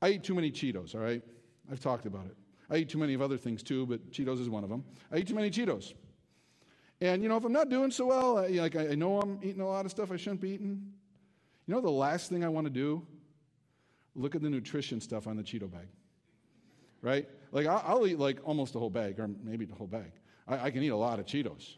I 0.00 0.10
eat 0.10 0.22
too 0.22 0.34
many 0.34 0.50
Cheetos, 0.50 0.94
all 0.94 1.00
right? 1.00 1.22
I've 1.70 1.80
talked 1.80 2.06
about 2.06 2.26
it. 2.26 2.36
I 2.70 2.76
eat 2.76 2.88
too 2.88 2.98
many 2.98 3.14
of 3.14 3.22
other 3.22 3.36
things 3.36 3.62
too, 3.62 3.86
but 3.86 4.12
Cheetos 4.12 4.40
is 4.40 4.48
one 4.48 4.62
of 4.62 4.70
them. 4.70 4.84
I 5.12 5.18
eat 5.18 5.26
too 5.26 5.34
many 5.34 5.50
Cheetos. 5.50 5.94
And, 7.00 7.22
you 7.22 7.28
know, 7.28 7.36
if 7.36 7.44
I'm 7.44 7.52
not 7.52 7.68
doing 7.70 7.90
so 7.90 8.06
well, 8.06 8.38
I, 8.38 8.48
like 8.48 8.76
I 8.76 8.94
know 8.94 9.20
I'm 9.20 9.40
eating 9.42 9.60
a 9.60 9.68
lot 9.68 9.84
of 9.84 9.90
stuff 9.90 10.12
I 10.12 10.16
shouldn't 10.16 10.40
be 10.40 10.50
eating. 10.50 10.92
You 11.66 11.74
know, 11.74 11.80
the 11.80 11.90
last 11.90 12.28
thing 12.30 12.44
I 12.44 12.48
want 12.48 12.66
to 12.66 12.70
do? 12.72 13.06
Look 14.14 14.34
at 14.34 14.42
the 14.42 14.50
nutrition 14.50 15.00
stuff 15.00 15.26
on 15.26 15.36
the 15.36 15.42
Cheeto 15.42 15.70
bag. 15.70 15.88
right? 17.02 17.28
Like, 17.52 17.66
I'll, 17.66 17.82
I'll 17.86 18.06
eat 18.06 18.18
like 18.18 18.38
almost 18.44 18.74
a 18.74 18.78
whole 18.78 18.90
bag, 18.90 19.18
or 19.18 19.28
maybe 19.42 19.64
the 19.64 19.74
whole 19.74 19.86
bag. 19.86 20.12
I, 20.50 20.66
I 20.66 20.70
can 20.70 20.82
eat 20.82 20.88
a 20.88 20.96
lot 20.96 21.18
of 21.18 21.26
Cheetos. 21.26 21.76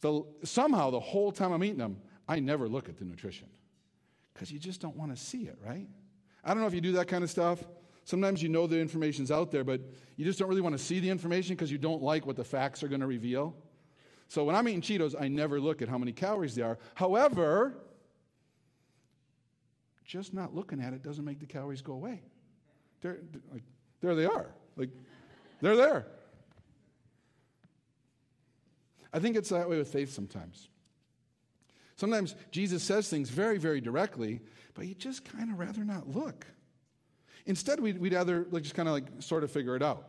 The, 0.00 0.22
somehow, 0.44 0.90
the 0.90 1.00
whole 1.00 1.32
time 1.32 1.52
I'm 1.52 1.64
eating 1.64 1.78
them, 1.78 1.96
I 2.28 2.38
never 2.38 2.68
look 2.68 2.88
at 2.88 2.98
the 2.98 3.04
nutrition 3.04 3.48
because 4.32 4.52
you 4.52 4.58
just 4.58 4.80
don't 4.80 4.96
want 4.96 5.16
to 5.16 5.22
see 5.22 5.42
it, 5.44 5.58
right? 5.64 5.88
I 6.44 6.48
don't 6.48 6.60
know 6.60 6.66
if 6.66 6.74
you 6.74 6.80
do 6.80 6.92
that 6.92 7.08
kind 7.08 7.24
of 7.24 7.30
stuff. 7.30 7.64
Sometimes 8.04 8.42
you 8.42 8.50
know 8.50 8.66
the 8.66 8.78
information's 8.78 9.30
out 9.30 9.50
there, 9.50 9.64
but 9.64 9.80
you 10.16 10.24
just 10.24 10.38
don't 10.38 10.48
really 10.48 10.60
want 10.60 10.76
to 10.76 10.82
see 10.82 11.00
the 11.00 11.08
information 11.08 11.54
because 11.54 11.72
you 11.72 11.78
don't 11.78 12.02
like 12.02 12.26
what 12.26 12.36
the 12.36 12.44
facts 12.44 12.82
are 12.82 12.88
going 12.88 13.00
to 13.00 13.06
reveal. 13.06 13.56
So 14.28 14.44
when 14.44 14.54
I'm 14.54 14.68
eating 14.68 14.82
Cheetos, 14.82 15.14
I 15.18 15.28
never 15.28 15.58
look 15.58 15.80
at 15.80 15.88
how 15.88 15.96
many 15.96 16.12
calories 16.12 16.54
they 16.54 16.62
are. 16.62 16.78
However, 16.94 17.78
just 20.04 20.34
not 20.34 20.54
looking 20.54 20.82
at 20.82 20.92
it 20.92 21.02
doesn't 21.02 21.24
make 21.24 21.40
the 21.40 21.46
calories 21.46 21.80
go 21.80 21.94
away. 21.94 22.22
Like, 23.02 23.62
there 24.00 24.14
they 24.14 24.26
are. 24.26 24.54
Like, 24.76 24.90
they're 25.60 25.76
there. 25.76 26.06
I 29.14 29.20
think 29.20 29.36
it's 29.36 29.48
that 29.50 29.70
way 29.70 29.78
with 29.78 29.88
faith 29.88 30.12
sometimes. 30.12 30.68
Sometimes 31.96 32.34
Jesus 32.50 32.82
says 32.82 33.08
things 33.08 33.30
very, 33.30 33.56
very 33.58 33.80
directly, 33.80 34.40
but 34.74 34.86
you 34.86 34.94
just 34.94 35.24
kind 35.24 35.52
of 35.52 35.58
rather 35.60 35.84
not 35.84 36.08
look. 36.08 36.44
Instead, 37.46 37.78
we'd, 37.78 37.98
we'd 37.98 38.12
rather 38.12 38.46
like, 38.50 38.64
just 38.64 38.74
kind 38.74 38.88
of 38.88 38.94
like 38.94 39.04
sort 39.20 39.44
of 39.44 39.52
figure 39.52 39.76
it 39.76 39.82
out. 39.82 40.08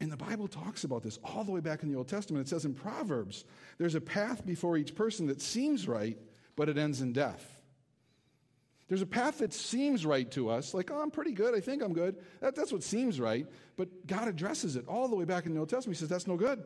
And 0.00 0.10
the 0.10 0.16
Bible 0.16 0.48
talks 0.48 0.82
about 0.82 1.02
this 1.02 1.18
all 1.22 1.44
the 1.44 1.52
way 1.52 1.60
back 1.60 1.84
in 1.84 1.90
the 1.90 1.96
Old 1.96 2.08
Testament. 2.08 2.46
It 2.46 2.50
says 2.50 2.64
in 2.64 2.74
Proverbs, 2.74 3.44
there's 3.78 3.94
a 3.94 4.00
path 4.00 4.44
before 4.44 4.76
each 4.76 4.94
person 4.94 5.28
that 5.28 5.40
seems 5.40 5.86
right, 5.86 6.18
but 6.56 6.68
it 6.68 6.76
ends 6.76 7.00
in 7.00 7.12
death. 7.12 7.62
There's 8.88 9.02
a 9.02 9.06
path 9.06 9.38
that 9.38 9.52
seems 9.52 10.04
right 10.04 10.30
to 10.32 10.50
us, 10.50 10.74
like, 10.74 10.90
oh, 10.90 11.00
I'm 11.00 11.10
pretty 11.10 11.32
good, 11.32 11.54
I 11.54 11.60
think 11.60 11.82
I'm 11.82 11.92
good. 11.92 12.16
That, 12.40 12.54
that's 12.54 12.72
what 12.72 12.82
seems 12.82 13.20
right. 13.20 13.46
But 13.76 14.06
God 14.06 14.28
addresses 14.28 14.76
it 14.76 14.86
all 14.86 15.08
the 15.08 15.16
way 15.16 15.24
back 15.24 15.46
in 15.46 15.54
the 15.54 15.60
Old 15.60 15.68
Testament. 15.68 15.96
He 15.96 16.00
says, 16.00 16.08
that's 16.08 16.26
no 16.26 16.36
good. 16.36 16.62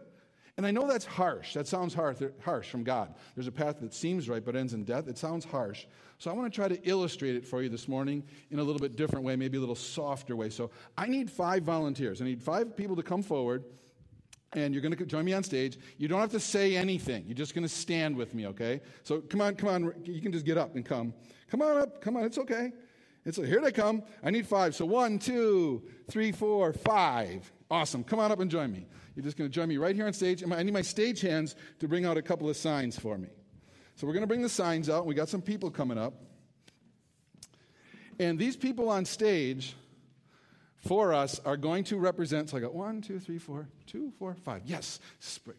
And 0.57 0.67
I 0.67 0.71
know 0.71 0.87
that's 0.87 1.05
harsh. 1.05 1.55
That 1.55 1.67
sounds 1.67 1.95
harsh, 1.95 2.69
from 2.69 2.85
God. 2.85 3.15
There's 3.35 3.47
a 3.47 3.53
path 3.53 3.81
that 3.81 3.95
seems 3.95 4.29
right 4.29 4.45
but 4.45 4.57
ends 4.57 4.75
in 4.75 4.85
death. 4.85 5.09
It 5.09 5.17
sounds 5.17 5.45
harsh. 5.45 5.87
So 6.19 6.31
I 6.31 6.35
want 6.35 6.53
to 6.53 6.55
try 6.55 6.69
to 6.69 6.81
illustrate 6.89 7.35
it 7.37 7.47
for 7.47 7.63
you 7.63 7.69
this 7.69 7.89
morning 7.89 8.23
in 8.51 8.59
a 8.59 8.63
little 8.63 8.81
bit 8.81 8.97
different 8.97 9.25
way, 9.25 9.37
maybe 9.37 9.57
a 9.57 9.61
little 9.61 9.75
softer 9.75 10.37
way. 10.37 10.51
So 10.51 10.71
I 10.99 11.07
need 11.07 11.31
five 11.31 11.63
volunteers. 11.63 12.21
I 12.21 12.25
need 12.25 12.43
five 12.43 12.77
people 12.77 12.97
to 12.97 13.03
come 13.03 13.23
forward 13.23 13.65
and 14.53 14.75
you're 14.75 14.83
going 14.83 14.97
to 14.97 15.07
join 15.07 15.25
me 15.25 15.33
on 15.33 15.45
stage. 15.45 15.79
You 15.97 16.09
don't 16.09 16.21
have 16.21 16.33
to 16.33 16.41
say 16.41 16.77
anything. 16.77 17.25
You're 17.27 17.37
just 17.37 17.55
going 17.55 17.63
to 17.63 17.69
stand 17.69 18.17
with 18.17 18.35
me, 18.35 18.49
okay? 18.49 18.81
So 19.05 19.21
come 19.21 19.41
on, 19.41 19.55
come 19.55 19.69
on. 19.69 19.95
You 20.05 20.21
can 20.21 20.33
just 20.33 20.45
get 20.45 20.59
up 20.59 20.75
and 20.75 20.85
come. 20.85 21.15
Come 21.51 21.63
on 21.63 21.79
up. 21.79 22.01
Come 22.01 22.17
on. 22.17 22.25
It's 22.25 22.39
okay. 22.39 22.73
It's 23.25 23.37
here 23.37 23.61
they 23.61 23.73
come. 23.73 24.03
I 24.25 24.31
need 24.31 24.47
five. 24.47 24.75
So 24.75 24.87
one, 24.87 25.19
two, 25.19 25.83
three, 26.09 26.33
four, 26.33 26.73
five. 26.73 27.51
Awesome. 27.71 28.03
Come 28.03 28.19
on 28.19 28.33
up 28.33 28.41
and 28.41 28.51
join 28.51 28.73
me. 28.73 28.87
You're 29.21 29.27
just 29.27 29.37
going 29.37 29.51
to 29.51 29.55
join 29.55 29.69
me 29.69 29.77
right 29.77 29.95
here 29.95 30.07
on 30.07 30.15
stage. 30.15 30.43
I 30.43 30.63
need 30.63 30.73
my 30.73 30.81
stage 30.81 31.21
hands 31.21 31.55
to 31.81 31.87
bring 31.87 32.07
out 32.07 32.17
a 32.17 32.23
couple 32.23 32.49
of 32.49 32.57
signs 32.57 32.99
for 32.99 33.19
me. 33.19 33.29
So 33.97 34.07
we're 34.07 34.15
going 34.15 34.23
to 34.23 34.27
bring 34.27 34.41
the 34.41 34.49
signs 34.49 34.89
out. 34.89 35.05
We 35.05 35.15
got 35.15 35.29
some 35.29 35.43
people 35.43 35.71
coming 35.71 35.99
up. 35.99 36.15
And 38.19 38.39
these 38.39 38.57
people 38.57 38.89
on 38.89 39.05
stage 39.05 39.77
for 40.79 41.13
us 41.13 41.39
are 41.45 41.59
going 41.59 41.85
to 41.85 41.99
represent, 41.99 42.49
so 42.49 42.57
I 42.57 42.61
got 42.61 42.75
one, 42.75 43.03
two, 43.03 43.21
three, 43.21 43.37
four, 43.37 43.69
two, 43.87 44.11
four, 44.19 44.35
five. 44.37 44.63
Yes. 44.65 45.01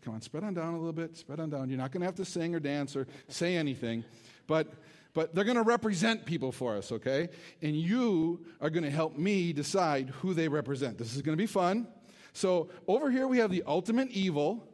Come 0.01 0.15
on, 0.15 0.21
spread 0.21 0.43
on 0.43 0.55
down 0.55 0.73
a 0.73 0.77
little 0.79 0.91
bit. 0.91 1.15
Spread 1.15 1.39
on 1.39 1.51
down. 1.51 1.69
You're 1.69 1.77
not 1.77 1.91
going 1.91 2.01
to 2.01 2.07
have 2.07 2.15
to 2.15 2.25
sing 2.25 2.55
or 2.55 2.59
dance 2.59 2.95
or 2.95 3.05
say 3.27 3.57
anything. 3.57 4.03
But 4.47 4.73
but 5.13 5.35
they're 5.35 5.43
going 5.43 5.57
to 5.57 5.63
represent 5.63 6.25
people 6.25 6.51
for 6.51 6.77
us, 6.77 6.91
okay? 6.91 7.29
And 7.61 7.75
you 7.75 8.45
are 8.61 8.69
going 8.69 8.85
to 8.85 8.89
help 8.89 9.17
me 9.17 9.51
decide 9.51 10.09
who 10.21 10.33
they 10.33 10.47
represent. 10.47 10.97
This 10.97 11.15
is 11.15 11.21
going 11.21 11.37
to 11.37 11.41
be 11.41 11.47
fun. 11.47 11.85
So 12.33 12.69
over 12.87 13.11
here 13.11 13.27
we 13.27 13.37
have 13.39 13.51
the 13.51 13.63
ultimate 13.65 14.09
evil, 14.09 14.67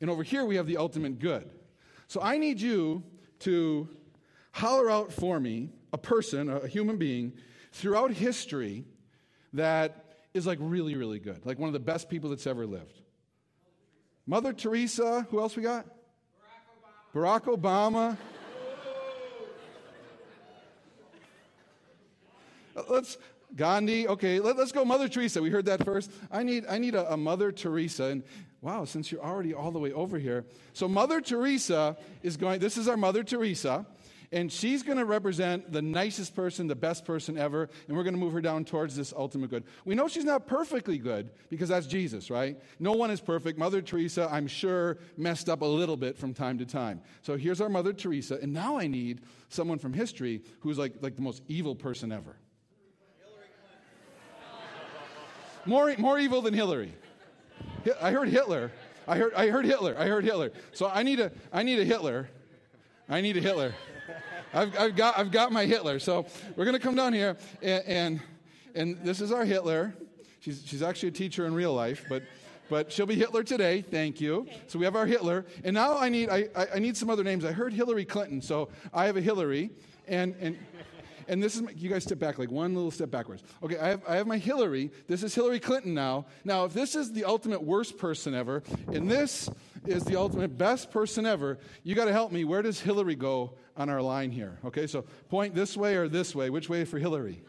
and 0.00 0.10
over 0.10 0.22
here 0.22 0.44
we 0.44 0.56
have 0.56 0.66
the 0.66 0.76
ultimate 0.76 1.18
good. 1.18 1.50
So 2.06 2.20
I 2.20 2.38
need 2.38 2.60
you 2.60 3.02
to 3.40 3.88
holler 4.52 4.90
out 4.90 5.12
for 5.12 5.40
me 5.40 5.70
a 5.92 5.98
person, 5.98 6.48
a 6.48 6.66
human 6.66 6.96
being, 6.96 7.32
throughout 7.72 8.12
history 8.12 8.84
that 9.52 10.04
is 10.34 10.46
like 10.46 10.58
really, 10.60 10.94
really 10.94 11.18
good, 11.18 11.44
like 11.44 11.58
one 11.58 11.68
of 11.68 11.72
the 11.72 11.80
best 11.80 12.08
people 12.08 12.30
that's 12.30 12.46
ever 12.46 12.66
lived. 12.66 13.00
Mother 14.26 14.52
Teresa, 14.52 15.26
who 15.30 15.40
else 15.40 15.56
we 15.56 15.62
got? 15.62 15.86
Barack 17.14 17.44
Obama. 17.44 18.16
Barack 18.16 18.16
Obama. 22.76 22.86
Let's 22.88 23.18
Gandhi. 23.54 24.08
Okay, 24.08 24.40
let, 24.40 24.58
us 24.58 24.72
go 24.72 24.84
Mother 24.84 25.08
Teresa. 25.08 25.42
We 25.42 25.50
heard 25.50 25.66
that 25.66 25.84
first. 25.84 26.10
I 26.30 26.42
need 26.42 26.64
I 26.68 26.78
need 26.78 26.94
a, 26.94 27.12
a 27.12 27.16
Mother 27.16 27.52
Teresa, 27.52 28.04
and 28.04 28.22
Wow, 28.62 28.84
since 28.84 29.10
you're 29.10 29.22
already 29.22 29.52
all 29.52 29.72
the 29.72 29.80
way 29.80 29.92
over 29.92 30.18
here. 30.20 30.44
So, 30.72 30.86
Mother 30.86 31.20
Teresa 31.20 31.96
is 32.22 32.36
going, 32.36 32.60
this 32.60 32.76
is 32.76 32.86
our 32.86 32.96
Mother 32.96 33.24
Teresa, 33.24 33.84
and 34.30 34.52
she's 34.52 34.84
going 34.84 34.98
to 34.98 35.04
represent 35.04 35.72
the 35.72 35.82
nicest 35.82 36.36
person, 36.36 36.68
the 36.68 36.76
best 36.76 37.04
person 37.04 37.36
ever, 37.36 37.68
and 37.88 37.96
we're 37.96 38.04
going 38.04 38.14
to 38.14 38.20
move 38.20 38.32
her 38.34 38.40
down 38.40 38.64
towards 38.64 38.94
this 38.94 39.12
ultimate 39.16 39.50
good. 39.50 39.64
We 39.84 39.96
know 39.96 40.06
she's 40.06 40.24
not 40.24 40.46
perfectly 40.46 40.96
good 40.98 41.30
because 41.50 41.70
that's 41.70 41.88
Jesus, 41.88 42.30
right? 42.30 42.56
No 42.78 42.92
one 42.92 43.10
is 43.10 43.20
perfect. 43.20 43.58
Mother 43.58 43.82
Teresa, 43.82 44.28
I'm 44.30 44.46
sure, 44.46 44.98
messed 45.16 45.48
up 45.48 45.62
a 45.62 45.66
little 45.66 45.96
bit 45.96 46.16
from 46.16 46.32
time 46.32 46.58
to 46.58 46.64
time. 46.64 47.00
So, 47.22 47.36
here's 47.36 47.60
our 47.60 47.68
Mother 47.68 47.92
Teresa, 47.92 48.38
and 48.40 48.52
now 48.52 48.78
I 48.78 48.86
need 48.86 49.22
someone 49.48 49.80
from 49.80 49.92
history 49.92 50.42
who's 50.60 50.78
like, 50.78 50.94
like 51.00 51.16
the 51.16 51.22
most 51.22 51.42
evil 51.48 51.74
person 51.74 52.12
ever. 52.12 52.36
More, 55.64 55.94
more 55.98 56.18
evil 56.18 56.42
than 56.42 56.54
Hillary. 56.54 56.92
I 58.00 58.10
heard 58.10 58.28
Hitler. 58.28 58.72
I 59.06 59.16
heard, 59.16 59.34
I 59.34 59.48
heard 59.48 59.64
Hitler. 59.64 59.96
I 59.98 60.06
heard 60.06 60.24
Hitler. 60.24 60.52
So 60.72 60.88
I 60.88 61.02
need 61.02 61.20
a, 61.20 61.32
I 61.52 61.62
need 61.62 61.78
a 61.78 61.84
Hitler. 61.84 62.28
I 63.08 63.20
need 63.20 63.36
a 63.36 63.40
Hitler. 63.40 63.74
I've, 64.54 64.78
I've, 64.78 64.96
got, 64.96 65.18
I've 65.18 65.30
got 65.30 65.52
my 65.52 65.64
Hitler. 65.64 65.98
So 65.98 66.26
we're 66.56 66.64
going 66.64 66.76
to 66.76 66.82
come 66.82 66.94
down 66.94 67.12
here, 67.12 67.36
and, 67.62 67.84
and, 67.86 68.20
and, 68.74 68.98
this 69.04 69.20
is 69.20 69.32
our 69.32 69.44
Hitler. 69.44 69.94
She's, 70.40 70.62
she's 70.66 70.82
actually 70.82 71.08
a 71.08 71.12
teacher 71.12 71.46
in 71.46 71.54
real 71.54 71.72
life, 71.72 72.04
but, 72.08 72.22
but 72.68 72.92
she'll 72.92 73.06
be 73.06 73.14
Hitler 73.14 73.42
today. 73.44 73.82
Thank 73.82 74.20
you. 74.20 74.46
So 74.66 74.78
we 74.78 74.84
have 74.84 74.96
our 74.96 75.06
Hitler. 75.06 75.46
And 75.64 75.74
now 75.74 75.96
I 75.96 76.08
need, 76.08 76.28
I, 76.28 76.48
I 76.74 76.78
need 76.78 76.96
some 76.96 77.08
other 77.08 77.24
names. 77.24 77.44
I 77.44 77.52
heard 77.52 77.72
Hillary 77.72 78.04
Clinton, 78.04 78.42
so 78.42 78.68
I 78.92 79.06
have 79.06 79.16
a 79.16 79.20
Hillary. 79.20 79.70
And, 80.06 80.34
and 80.40 80.58
and 81.28 81.42
this 81.42 81.54
is, 81.56 81.62
my, 81.62 81.70
you 81.72 81.88
guys 81.88 82.04
step 82.04 82.18
back 82.18 82.38
like 82.38 82.50
one 82.50 82.74
little 82.74 82.90
step 82.90 83.10
backwards. 83.10 83.42
Okay, 83.62 83.78
I 83.78 83.88
have, 83.88 84.02
I 84.08 84.16
have 84.16 84.26
my 84.26 84.38
Hillary. 84.38 84.90
This 85.08 85.22
is 85.22 85.34
Hillary 85.34 85.60
Clinton 85.60 85.94
now. 85.94 86.26
Now, 86.44 86.64
if 86.64 86.72
this 86.72 86.94
is 86.94 87.12
the 87.12 87.24
ultimate 87.24 87.62
worst 87.62 87.98
person 87.98 88.34
ever, 88.34 88.62
and 88.92 89.10
this 89.10 89.48
is 89.86 90.04
the 90.04 90.16
ultimate 90.16 90.56
best 90.56 90.90
person 90.90 91.26
ever, 91.26 91.58
you 91.82 91.94
got 91.94 92.06
to 92.06 92.12
help 92.12 92.32
me. 92.32 92.44
Where 92.44 92.62
does 92.62 92.80
Hillary 92.80 93.14
go 93.14 93.54
on 93.76 93.88
our 93.88 94.02
line 94.02 94.30
here? 94.30 94.58
Okay, 94.64 94.86
so 94.86 95.04
point 95.28 95.54
this 95.54 95.76
way 95.76 95.96
or 95.96 96.08
this 96.08 96.34
way. 96.34 96.50
Which 96.50 96.68
way 96.68 96.84
for 96.84 96.98
Hillary? 96.98 97.42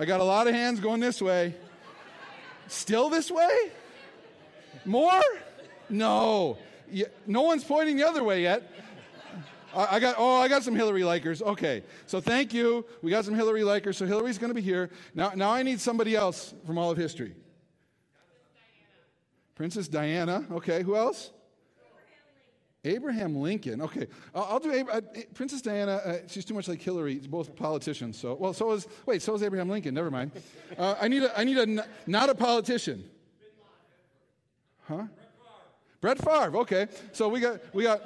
I 0.00 0.04
got 0.04 0.20
a 0.20 0.24
lot 0.24 0.46
of 0.46 0.54
hands 0.54 0.78
going 0.78 1.00
this 1.00 1.20
way. 1.20 1.54
Still 2.68 3.08
this 3.08 3.30
way? 3.30 3.72
More? 4.84 5.22
No. 5.90 6.58
No 7.26 7.42
one's 7.42 7.64
pointing 7.64 7.96
the 7.96 8.06
other 8.06 8.22
way 8.22 8.42
yet. 8.42 8.70
I 9.74 10.00
got, 10.00 10.16
oh, 10.18 10.40
I 10.40 10.48
got 10.48 10.62
some 10.62 10.74
Hillary 10.74 11.02
likers. 11.02 11.42
Okay. 11.42 11.82
So 12.06 12.20
thank 12.20 12.54
you. 12.54 12.86
We 13.02 13.10
got 13.10 13.24
some 13.24 13.34
Hillary 13.34 13.62
likers. 13.62 13.96
So 13.96 14.06
Hillary's 14.06 14.38
going 14.38 14.50
to 14.50 14.54
be 14.54 14.62
here. 14.62 14.90
Now, 15.14 15.32
now 15.34 15.50
I 15.50 15.62
need 15.62 15.80
somebody 15.80 16.16
else 16.16 16.54
from 16.66 16.78
all 16.78 16.90
of 16.90 16.96
history. 16.96 17.34
Princess 19.54 19.88
Diana. 19.88 20.44
Okay. 20.50 20.82
Who 20.82 20.96
else? 20.96 21.30
Abraham 22.84 23.36
Lincoln. 23.36 23.80
Okay, 23.82 24.06
I'll, 24.34 24.44
I'll 24.44 24.60
do 24.60 24.70
uh, 24.70 25.00
Princess 25.34 25.60
Diana. 25.60 25.92
Uh, 25.96 26.16
she's 26.28 26.44
too 26.44 26.54
much 26.54 26.68
like 26.68 26.80
Hillary. 26.80 27.16
Both 27.16 27.56
politicians. 27.56 28.18
So 28.18 28.34
well, 28.34 28.52
so 28.52 28.72
is 28.72 28.86
wait, 29.04 29.20
so 29.20 29.34
is 29.34 29.42
Abraham 29.42 29.68
Lincoln. 29.68 29.94
Never 29.94 30.10
mind. 30.10 30.32
Uh, 30.76 30.94
I 31.00 31.08
need 31.08 31.22
a 31.22 31.36
I 31.36 31.44
need 31.44 31.56
a 31.56 31.86
not 32.06 32.28
a 32.28 32.34
politician. 32.34 33.02
Huh? 34.82 35.04
Brett 36.00 36.18
Favre. 36.18 36.58
Okay, 36.58 36.86
so 37.10 37.28
we 37.28 37.40
got 37.40 37.74
we 37.74 37.82
got 37.82 38.00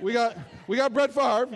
we 0.00 0.12
got 0.12 0.36
we 0.66 0.76
got 0.76 0.92
Brett 0.92 1.12
Favre. 1.12 1.48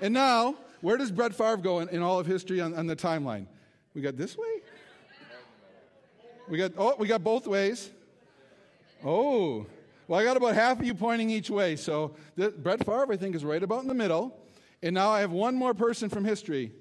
And 0.00 0.14
now, 0.14 0.56
where 0.80 0.96
does 0.96 1.10
Brett 1.10 1.34
Favre 1.34 1.56
go 1.56 1.80
in, 1.80 1.88
in 1.88 2.02
all 2.02 2.18
of 2.18 2.26
history 2.26 2.60
on, 2.60 2.74
on, 2.74 2.86
the 2.86 2.96
timeline? 2.96 3.46
We 3.94 4.00
got 4.00 4.16
this 4.16 4.36
way? 4.36 4.46
We 6.48 6.58
got 6.58 6.72
oh, 6.78 6.94
we 6.98 7.06
got 7.06 7.22
both 7.22 7.46
ways. 7.46 7.90
Oh. 9.04 9.66
Well, 10.06 10.18
I 10.18 10.24
got 10.24 10.38
about 10.38 10.54
half 10.54 10.80
of 10.80 10.86
you 10.86 10.94
pointing 10.94 11.28
each 11.28 11.50
way. 11.50 11.76
So 11.76 12.14
Brett 12.36 12.84
Favre, 12.84 13.12
I 13.12 13.16
think, 13.16 13.36
is 13.36 13.44
right 13.44 13.62
about 13.62 13.82
in 13.82 13.88
the 13.88 13.94
middle. 13.94 14.34
And 14.82 14.94
now 14.94 15.10
I 15.10 15.20
have 15.20 15.32
one 15.32 15.54
more 15.54 15.74
person 15.74 16.08
from 16.08 16.24
history. 16.24 16.72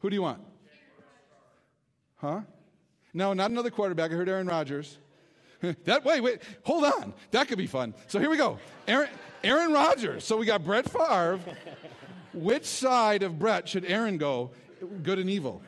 Who 0.00 0.10
do 0.10 0.14
you 0.14 0.22
want? 0.22 0.42
Huh? 2.16 2.40
No, 3.14 3.32
not 3.32 3.50
another 3.50 3.70
quarterback. 3.70 4.10
I 4.10 4.14
heard 4.14 4.28
Aaron 4.28 4.46
Rodgers. 4.46 4.98
that 5.84 6.04
way, 6.04 6.20
wait, 6.20 6.42
hold 6.62 6.84
on. 6.84 7.14
That 7.30 7.48
could 7.48 7.58
be 7.58 7.66
fun. 7.66 7.94
So 8.06 8.18
here 8.18 8.30
we 8.30 8.36
go. 8.36 8.58
Aaron, 8.86 9.08
Aaron 9.42 9.72
Rodgers. 9.72 10.24
So 10.24 10.36
we 10.36 10.46
got 10.46 10.64
Brett 10.64 10.88
Favre. 10.88 11.40
Which 12.32 12.64
side 12.64 13.22
of 13.22 13.38
Brett 13.38 13.68
should 13.68 13.84
Aaron 13.84 14.18
go? 14.18 14.50
Good 15.02 15.18
and 15.18 15.28
evil. 15.28 15.62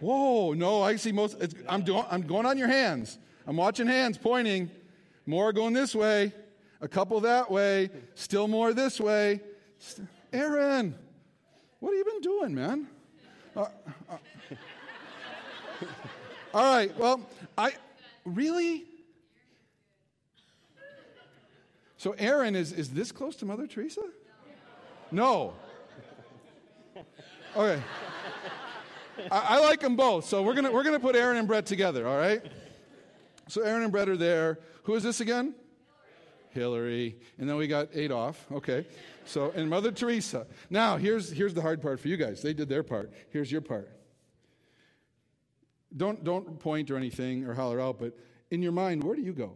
Whoa, 0.00 0.54
no, 0.54 0.82
I 0.82 0.96
see 0.96 1.12
most. 1.12 1.36
I'm, 1.68 1.82
doing, 1.82 2.04
I'm 2.10 2.22
going 2.22 2.46
on 2.46 2.56
your 2.56 2.68
hands. 2.68 3.18
I'm 3.46 3.56
watching 3.56 3.86
hands 3.86 4.16
pointing. 4.16 4.70
More 5.26 5.52
going 5.52 5.74
this 5.74 5.94
way, 5.94 6.32
a 6.80 6.88
couple 6.88 7.20
that 7.20 7.50
way, 7.50 7.90
still 8.14 8.48
more 8.48 8.72
this 8.72 8.98
way. 8.98 9.40
Aaron, 10.32 10.94
what 11.78 11.90
have 11.90 11.98
you 11.98 12.04
been 12.04 12.20
doing, 12.20 12.54
man? 12.54 12.88
Uh, 13.54 13.66
uh. 14.10 14.16
All 16.54 16.74
right, 16.74 16.98
well, 16.98 17.20
I 17.56 17.74
really? 18.24 18.84
So 21.96 22.14
Aaron 22.18 22.56
is, 22.56 22.72
is 22.72 22.90
this 22.90 23.12
close 23.12 23.36
to 23.36 23.44
Mother 23.44 23.66
Teresa? 23.66 24.02
No. 25.10 25.54
Okay. 27.56 27.82
I, 29.30 29.56
I, 29.56 29.60
like 29.60 29.80
them 29.80 29.96
both, 29.96 30.24
so 30.24 30.42
we're 30.42 30.54
gonna 30.54 30.70
we're 30.70 30.84
gonna 30.84 31.00
put 31.00 31.16
Aaron 31.16 31.36
and 31.36 31.48
Brett 31.48 31.66
together. 31.66 32.06
All 32.06 32.16
right. 32.16 32.40
So 33.48 33.62
Aaron 33.62 33.82
and 33.82 33.92
Brett 33.92 34.08
are 34.08 34.16
there. 34.16 34.60
Who 34.84 34.94
is 34.94 35.02
this 35.02 35.20
again? 35.20 35.54
Hillary. 36.50 37.16
And 37.38 37.48
then 37.48 37.56
we 37.56 37.66
got 37.66 37.88
Adolf. 37.92 38.46
Okay. 38.52 38.86
So 39.24 39.52
and 39.54 39.68
Mother 39.68 39.92
Teresa. 39.92 40.46
Now 40.70 40.96
here's 40.96 41.30
here's 41.30 41.54
the 41.54 41.60
hard 41.60 41.82
part 41.82 42.00
for 42.00 42.08
you 42.08 42.16
guys. 42.16 42.40
They 42.40 42.54
did 42.54 42.68
their 42.68 42.82
part. 42.82 43.12
Here's 43.30 43.50
your 43.50 43.60
part. 43.60 43.90
Don't 45.96 46.22
don't 46.22 46.58
point 46.58 46.90
or 46.90 46.96
anything 46.96 47.44
or 47.44 47.54
holler 47.54 47.80
out, 47.80 47.98
but 47.98 48.16
in 48.50 48.62
your 48.62 48.72
mind, 48.72 49.02
where 49.02 49.16
do 49.16 49.22
you 49.22 49.32
go? 49.32 49.54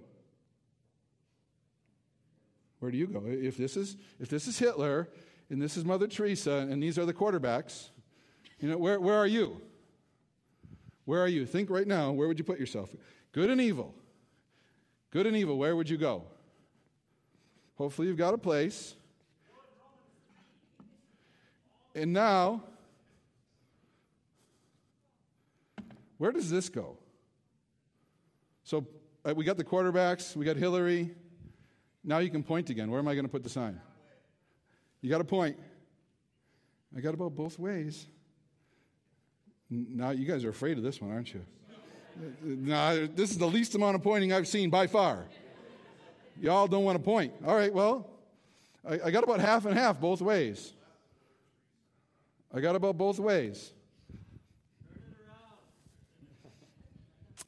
Where 2.81 2.91
do 2.91 2.99
you 2.99 3.07
go? 3.07 3.23
If 3.27 3.57
this 3.57 3.77
is 3.77 3.97
if 4.19 4.29
this 4.29 4.47
is 4.47 4.59
Hitler 4.59 5.09
and 5.51 5.61
this 5.61 5.77
is 5.77 5.85
Mother 5.85 6.07
Teresa 6.07 6.67
and 6.71 6.83
these 6.83 6.99
are 6.99 7.07
the 7.07 7.15
quarterbacks, 7.15 7.91
you 8.59 8.69
know, 8.69 8.79
where, 8.79 9.01
where 9.01 9.17
are 9.17 9.27
you? 9.27 9.61
Where 11.05 11.21
are 11.21 11.29
you? 11.29 11.47
Think 11.47 11.71
right 11.71 11.87
now, 11.87 12.13
where 12.13 12.29
would 12.29 12.39
you 12.39 12.45
put 12.45 12.59
yourself? 12.59 12.95
Good 13.33 13.51
and 13.51 13.61
evil. 13.61 13.95
Good 15.11 15.27
and 15.27 15.37
evil, 15.37 15.59
where 15.59 15.77
would 15.77 15.89
you 15.89 15.97
go? 15.97 16.25
Hopefully, 17.77 18.09
you've 18.09 18.17
got 18.17 18.35
a 18.35 18.39
place. 18.39 18.97
And 21.95 22.13
now, 22.13 22.63
where 26.19 26.33
does 26.33 26.51
this 26.51 26.69
go? 26.69 26.99
So, 28.63 28.87
uh, 29.25 29.35
we 29.35 29.45
got 29.45 29.57
the 29.57 29.65
quarterbacks, 29.65 30.37
we 30.37 30.45
got 30.45 30.57
Hillary. 30.57 31.15
Now 32.03 32.19
you 32.19 32.31
can 32.31 32.43
point 32.43 32.69
again. 32.71 32.91
Where 32.91 33.01
am 33.01 33.09
I 33.09 33.15
going 33.15 33.25
to 33.25 33.31
put 33.31 33.43
the 33.43 33.49
sign? 33.49 33.81
You 35.01 35.11
got 35.11 35.21
a 35.21 35.25
point. 35.25 35.57
I 36.97 37.01
got 37.01 37.15
about 37.15 37.35
both 37.35 37.59
ways. 37.59 38.07
Now, 39.71 40.11
you 40.11 40.27
guys 40.27 40.45
are 40.45 40.51
afraid 40.51 40.77
of 40.77 40.85
this 40.85 41.01
one, 41.01 41.11
aren't 41.11 41.33
you? 41.33 41.41
no, 42.43 43.07
this 43.07 43.31
is 43.31 43.39
the 43.39 43.47
least 43.47 43.75
amount 43.75 43.97
of 43.97 44.03
pointing 44.03 44.33
I've 44.33 44.47
seen 44.47 44.71
by 44.71 44.87
far. 44.87 45.25
Y'all 46.41 46.67
don't 46.67 46.85
want 46.85 46.99
to 46.99 47.03
point. 47.03 47.33
All 47.47 47.57
right, 47.57 47.73
well, 47.73 48.09
I, 48.89 49.01
I 49.07 49.11
got 49.11 49.25
about 49.25 49.41
half 49.41 49.65
and 49.65 49.77
half 49.77 50.01
both 50.01 50.21
ways. 50.21 50.73
I 52.53 52.61
got 52.61 52.77
about 52.77 52.97
both 52.97 53.19
ways. 53.19 53.73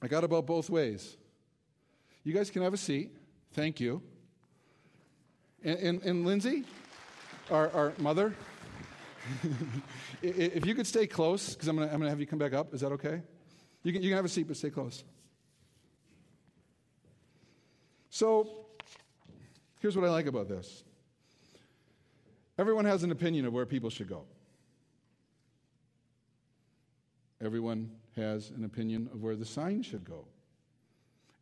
I 0.02 0.08
got 0.08 0.24
about 0.24 0.46
both 0.46 0.70
ways. 0.70 1.16
You 2.24 2.32
guys 2.32 2.50
can 2.50 2.62
have 2.62 2.74
a 2.74 2.78
seat. 2.78 3.16
Thank 3.52 3.80
you. 3.80 4.02
And, 5.64 5.78
and, 5.78 6.02
and 6.02 6.26
Lindsay, 6.26 6.64
our, 7.50 7.70
our 7.70 7.92
mother, 7.98 8.34
if 10.22 10.66
you 10.66 10.74
could 10.74 10.86
stay 10.86 11.06
close, 11.06 11.54
because 11.54 11.68
I'm 11.68 11.76
going 11.76 11.88
to 11.88 12.08
have 12.08 12.20
you 12.20 12.26
come 12.26 12.38
back 12.38 12.52
up, 12.52 12.74
is 12.74 12.80
that 12.80 12.92
okay? 12.92 13.22
You 13.82 13.92
can, 13.92 14.02
you 14.02 14.10
can 14.10 14.16
have 14.16 14.24
a 14.24 14.28
seat, 14.28 14.48
but 14.48 14.56
stay 14.56 14.70
close. 14.70 15.04
So, 18.10 18.48
here's 19.80 19.96
what 19.96 20.04
I 20.04 20.10
like 20.10 20.26
about 20.26 20.48
this 20.48 20.84
everyone 22.58 22.86
has 22.86 23.02
an 23.02 23.10
opinion 23.10 23.44
of 23.46 23.52
where 23.52 23.66
people 23.66 23.90
should 23.90 24.08
go. 24.08 24.24
Everyone 27.42 27.90
has 28.16 28.50
an 28.50 28.64
opinion 28.64 29.10
of 29.12 29.22
where 29.22 29.36
the 29.36 29.44
sign 29.44 29.82
should 29.82 30.04
go. 30.04 30.26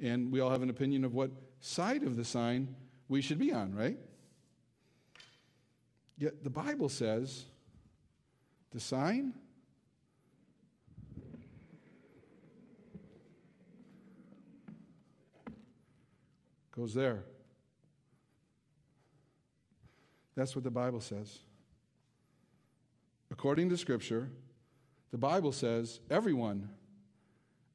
And 0.00 0.32
we 0.32 0.40
all 0.40 0.50
have 0.50 0.62
an 0.62 0.70
opinion 0.70 1.04
of 1.04 1.14
what 1.14 1.30
side 1.60 2.02
of 2.02 2.16
the 2.16 2.24
sign 2.24 2.74
we 3.08 3.20
should 3.20 3.38
be 3.38 3.52
on, 3.52 3.74
right? 3.74 3.98
Yet 6.18 6.42
the 6.42 6.50
Bible 6.50 6.88
says 6.88 7.44
the 8.72 8.80
sign? 8.80 9.34
Goes 16.72 16.92
there. 16.92 17.22
That's 20.34 20.56
what 20.56 20.64
the 20.64 20.70
Bible 20.70 21.00
says. 21.00 21.38
According 23.30 23.68
to 23.70 23.76
Scripture, 23.76 24.28
the 25.14 25.18
Bible 25.18 25.52
says 25.52 26.00
everyone 26.10 26.68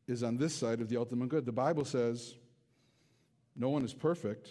is 0.10 0.24
on 0.24 0.36
this 0.36 0.54
side 0.54 0.82
of 0.82 0.90
the 0.90 0.98
ultimate 0.98 1.30
good. 1.30 1.46
The 1.46 1.54
Bible 1.54 1.86
says 1.86 2.36
no 3.56 3.70
one 3.70 3.86
is 3.86 3.94
perfect. 3.94 4.50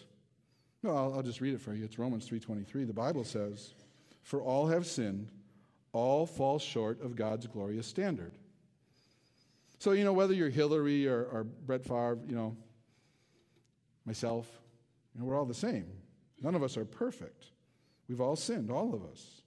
No, 0.82 0.96
I'll, 0.96 1.12
I'll 1.16 1.22
just 1.22 1.42
read 1.42 1.52
it 1.52 1.60
for 1.60 1.74
you. 1.74 1.84
It's 1.84 1.98
Romans 1.98 2.26
3:23. 2.26 2.86
The 2.86 2.94
Bible 2.94 3.24
says, 3.24 3.74
"For 4.22 4.40
all 4.40 4.68
have 4.68 4.86
sinned 4.86 5.30
all 5.92 6.24
fall 6.24 6.58
short 6.58 7.02
of 7.02 7.14
God's 7.14 7.46
glorious 7.46 7.86
standard. 7.86 8.32
So, 9.78 9.92
you 9.92 10.02
know, 10.02 10.14
whether 10.14 10.32
you're 10.32 10.48
Hillary 10.48 11.06
or, 11.06 11.24
or 11.24 11.44
Brett 11.44 11.84
Favre, 11.84 12.18
you 12.26 12.34
know, 12.34 12.56
myself, 14.06 14.48
you 15.14 15.20
know, 15.20 15.26
we're 15.26 15.36
all 15.36 15.44
the 15.44 15.52
same. 15.52 15.92
None 16.40 16.54
of 16.54 16.62
us 16.62 16.78
are 16.78 16.86
perfect. 16.86 17.48
We've 18.08 18.22
all 18.22 18.34
sinned, 18.34 18.70
all 18.70 18.94
of 18.94 19.04
us. 19.04 19.42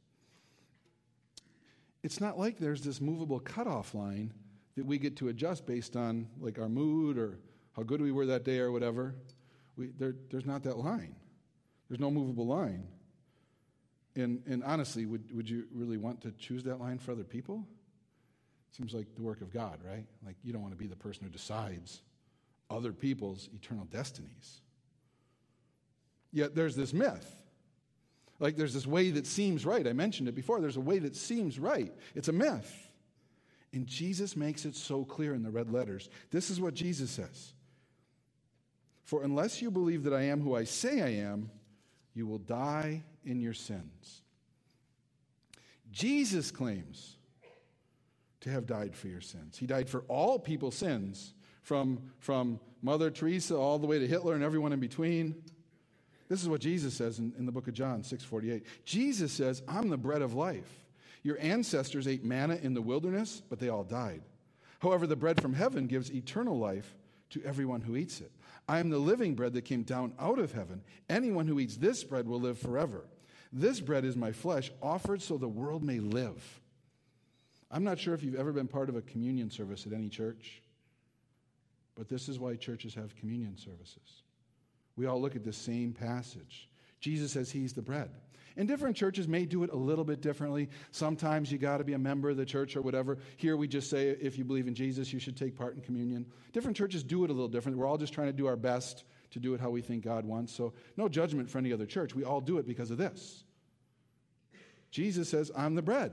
It's 2.04 2.20
not 2.20 2.38
like 2.38 2.58
there's 2.58 2.82
this 2.82 3.00
movable 3.00 3.40
cutoff 3.40 3.94
line 3.94 4.34
that 4.76 4.86
we 4.86 4.98
get 4.98 5.18
to 5.18 5.28
adjust 5.28 5.66
based 5.66 5.96
on 5.96 6.28
like 6.40 6.58
our 6.58 6.70
mood 6.70 7.18
or 7.18 7.40
how 7.76 7.84
good 7.84 8.02
we 8.02 8.12
were 8.12 8.26
that 8.28 8.44
day 8.44 8.60
or 8.60 8.72
whatever. 8.72 9.16
We, 9.76 9.88
there, 9.98 10.16
there's 10.30 10.46
not 10.46 10.64
that 10.64 10.78
line. 10.78 11.16
There's 11.90 12.00
no 12.00 12.12
movable 12.12 12.48
line. 12.48 12.88
And, 14.16 14.42
and 14.48 14.64
honestly, 14.64 15.06
would, 15.06 15.34
would 15.36 15.50
you 15.50 15.66
really 15.74 15.98
want 15.98 16.22
to 16.22 16.32
choose 16.32 16.64
that 16.64 16.80
line 16.80 16.98
for 16.98 17.12
other 17.12 17.24
people? 17.24 17.66
Seems 18.72 18.94
like 18.94 19.16
the 19.16 19.22
work 19.22 19.42
of 19.42 19.54
God, 19.54 19.80
right? 19.86 20.06
Like 20.26 20.36
you 20.44 20.54
don't 20.54 20.62
want 20.62 20.74
to 20.74 20.78
be 20.78 20.88
the 20.88 20.96
person 20.96 21.24
who 21.24 21.30
decides 21.30 22.02
other 22.70 22.94
people's 22.94 23.50
eternal 23.54 23.86
destinies. 23.86 24.62
Yet 26.32 26.56
there's 26.56 26.76
this 26.76 26.94
myth. 26.94 27.40
Like 28.41 28.58
there's 28.58 28.73
this 28.73 28.88
way 28.88 29.12
that 29.12 29.27
seems 29.27 29.65
right. 29.65 29.88
I 29.88 29.93
mentioned 29.93 30.27
it 30.27 30.36
before. 30.36 30.60
There's 30.60 30.75
a 30.75 30.82
way 30.82 30.97
that 30.99 31.15
seems 31.15 31.60
right. 31.60 31.93
It's 32.15 32.27
a 32.27 32.34
myth. 32.34 32.89
And 33.71 33.86
Jesus 33.86 34.36
makes 34.36 34.65
it 34.65 34.75
so 34.75 35.06
clear 35.06 35.34
in 35.36 35.43
the 35.43 35.51
red 35.51 35.71
letters. 35.71 36.10
This 36.32 36.49
is 36.49 36.60
what 36.60 36.73
Jesus 36.73 37.12
says 37.12 37.54
For 39.06 39.23
unless 39.23 39.62
you 39.62 39.69
believe 39.69 40.04
that 40.04 40.13
I 40.13 40.23
am 40.23 40.41
who 40.41 40.56
I 40.56 40.63
say 40.63 41.01
I 41.01 41.23
am, 41.23 41.51
you 42.15 42.25
will 42.25 42.39
die 42.39 43.04
in 43.23 43.39
your 43.39 43.54
sins. 43.54 44.23
Jesus 45.91 46.49
claims 46.49 47.17
to 48.39 48.49
have 48.49 48.65
died 48.65 48.95
for 48.95 49.08
your 49.08 49.21
sins. 49.21 49.56
He 49.56 49.67
died 49.67 49.88
for 49.88 50.01
all 50.08 50.39
people's 50.39 50.75
sins, 50.75 51.36
from, 51.62 51.99
from 52.17 52.60
Mother 52.82 53.12
Teresa 53.12 53.56
all 53.56 53.77
the 53.77 53.86
way 53.86 53.99
to 53.99 54.08
Hitler 54.08 54.34
and 54.34 54.43
everyone 54.43 54.73
in 54.73 54.80
between. 54.80 55.36
This 56.32 56.41
is 56.41 56.48
what 56.48 56.62
Jesus 56.62 56.94
says 56.94 57.20
in, 57.20 57.34
in 57.38 57.46
the 57.46 57.52
book 57.52 57.67
of 57.67 57.74
John 57.74 58.04
6:48. 58.04 58.63
Jesus 58.86 59.34
says, 59.34 59.62
I'm 59.67 59.89
the 59.89 59.98
bread 59.98 60.22
of 60.22 60.34
life. 60.34 60.80
Your 61.24 61.38
ancestors 61.41 62.08
ate 62.08 62.24
manna 62.24 62.56
in 62.56 62.74
the 62.74 62.82
wilderness, 62.82 63.41
but 63.50 63.60
they 63.60 63.67
all 63.67 63.84
died. 63.84 64.22
However, 64.80 65.06
the 65.06 65.17
bread 65.17 65.41
from 65.41 65.54
heaven 65.54 65.88
gives 65.88 66.10
eternal 66.10 66.58
life 66.58 66.96
to 67.32 67.44
everyone 67.44 67.82
who 67.82 67.98
eats 67.98 68.22
it. 68.22 68.32
I 68.65 68.80
am 68.80 68.89
the 68.89 68.98
living 68.98 69.36
bread 69.36 69.52
that 69.56 69.63
came 69.63 69.84
down 69.84 70.13
out 70.17 70.39
of 70.39 70.54
heaven. 70.54 70.84
Anyone 71.10 71.48
who 71.48 71.60
eats 71.60 71.76
this 71.76 72.02
bread 72.02 72.30
will 72.30 72.39
live 72.39 72.58
forever. 72.58 73.04
This 73.52 73.82
bread 73.82 74.06
is 74.06 74.15
my 74.15 74.32
flesh, 74.32 74.72
offered 74.82 75.22
so 75.22 75.38
the 75.38 75.50
world 75.50 75.84
may 75.84 76.00
live. 76.00 76.62
I'm 77.70 77.84
not 77.84 78.00
sure 78.00 78.13
if 78.13 78.24
you've 78.24 78.36
ever 78.36 78.54
been 78.54 78.70
part 78.70 78.88
of 78.88 78.96
a 78.96 79.02
communion 79.02 79.52
service 79.52 79.86
at 79.86 79.91
any 79.91 80.08
church, 80.08 80.62
but 81.94 82.08
this 82.08 82.30
is 82.30 82.39
why 82.39 82.56
churches 82.56 82.96
have 82.96 83.17
communion 83.17 83.58
services. 83.58 84.24
We 84.95 85.06
all 85.06 85.21
look 85.21 85.36
at 85.36 85.43
the 85.43 85.54
same 85.54 85.93
passage. 85.93 86.69
Jesus 86.99 87.32
says 87.32 87.51
he's 87.51 87.73
the 87.73 87.82
bread. 87.82 88.12
And 88.58 88.67
different 88.67 88.97
churches 88.97 89.27
may 89.27 89.45
do 89.45 89.63
it 89.63 89.71
a 89.71 89.75
little 89.77 90.04
bit 90.04 90.21
differently. 90.21 90.69
Sometimes 90.91 91.51
you 91.51 91.58
got 91.58 91.77
to 91.77 91.84
be 91.84 91.93
a 91.93 91.99
member 91.99 92.30
of 92.30 92.38
the 92.38 92.45
church 92.45 92.75
or 92.75 92.82
whatever. 92.82 93.17
Here 93.38 93.56
we 93.56 93.67
just 93.67 93.89
say 93.89 94.10
if 94.10 94.38
you 94.38 94.43
believe 94.43 94.67
in 94.67 94.75
Jesus, 94.75 95.13
you 95.13 95.19
should 95.19 95.38
take 95.38 95.58
part 95.58 95.75
in 95.75 95.82
communion. 95.82 96.25
Different 96.51 96.75
churches 96.75 97.01
do 97.04 97.23
it 97.23 97.30
a 97.30 97.34
little 97.34 97.47
different. 97.47 97.77
We're 97.77 97.88
all 97.88 97.97
just 97.97 98.13
trying 98.13 98.27
to 98.27 98.34
do 98.34 98.47
our 98.47 98.58
best 98.58 99.06
to 99.32 99.39
do 99.39 99.54
it 99.54 99.62
how 99.62 99.69
we 99.69 99.82
think 99.82 100.04
God 100.04 100.25
wants. 100.25 100.54
So, 100.54 100.73
no 100.97 101.08
judgment 101.08 101.49
for 101.49 101.58
any 101.58 101.71
other 101.71 101.86
church. 101.86 102.13
We 102.13 102.25
all 102.25 102.41
do 102.41 102.58
it 102.58 102.67
because 102.67 102.91
of 102.91 102.97
this. 102.97 103.45
Jesus 104.91 105.30
says, 105.30 105.49
I'm 105.56 105.75
the 105.75 105.82
bread. 105.82 106.12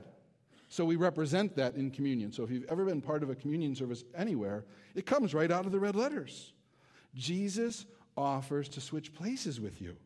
So 0.69 0.85
we 0.85 0.97
represent 0.97 1.57
that 1.57 1.75
in 1.75 1.91
communion. 1.91 2.31
So 2.31 2.45
if 2.45 2.51
you've 2.51 2.71
ever 2.71 2.85
been 2.85 3.01
part 3.01 3.23
of 3.23 3.31
a 3.31 3.35
communion 3.35 3.75
service 3.75 4.05
anywhere, 4.15 4.65
it 4.95 5.07
comes 5.07 5.35
right 5.35 5.51
out 5.51 5.67
of 5.67 5.73
the 5.73 5.81
red 5.81 5.97
letters. 5.97 6.53
Jesus 7.15 7.87
offers 8.19 8.69
to 8.71 8.81
switch 8.81 9.15
places 9.15 9.61
with 9.61 9.81
you. 9.81 9.97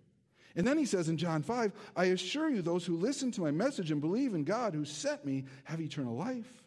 And 0.54 0.66
then 0.66 0.76
he 0.76 0.84
says 0.84 1.08
in 1.08 1.16
John 1.16 1.42
5, 1.42 1.72
I 1.96 2.06
assure 2.06 2.50
you, 2.50 2.60
those 2.60 2.84
who 2.84 2.96
listen 2.96 3.30
to 3.32 3.40
my 3.40 3.50
message 3.50 3.90
and 3.90 4.00
believe 4.00 4.34
in 4.34 4.44
God 4.44 4.74
who 4.74 4.84
sent 4.84 5.24
me 5.24 5.44
have 5.64 5.80
eternal 5.80 6.14
life. 6.14 6.62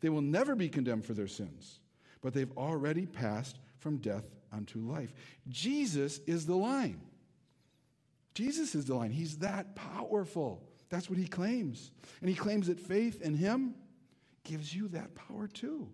They 0.00 0.08
will 0.08 0.22
never 0.22 0.54
be 0.54 0.68
condemned 0.68 1.04
for 1.04 1.14
their 1.14 1.28
sins, 1.28 1.80
but 2.22 2.32
they've 2.32 2.56
already 2.56 3.06
passed 3.06 3.58
from 3.78 3.98
death 3.98 4.24
unto 4.52 4.78
life. 4.80 5.12
Jesus 5.48 6.20
is 6.26 6.46
the 6.46 6.56
line. 6.56 7.00
Jesus 8.34 8.74
is 8.74 8.86
the 8.86 8.94
line. 8.94 9.10
He's 9.10 9.38
that 9.38 9.74
powerful. 9.74 10.62
That's 10.88 11.10
what 11.10 11.18
he 11.18 11.26
claims. 11.26 11.90
And 12.20 12.30
he 12.30 12.36
claims 12.36 12.68
that 12.68 12.80
faith 12.80 13.20
in 13.22 13.34
him 13.34 13.74
gives 14.44 14.74
you 14.74 14.88
that 14.88 15.14
power 15.14 15.48
too. 15.48 15.88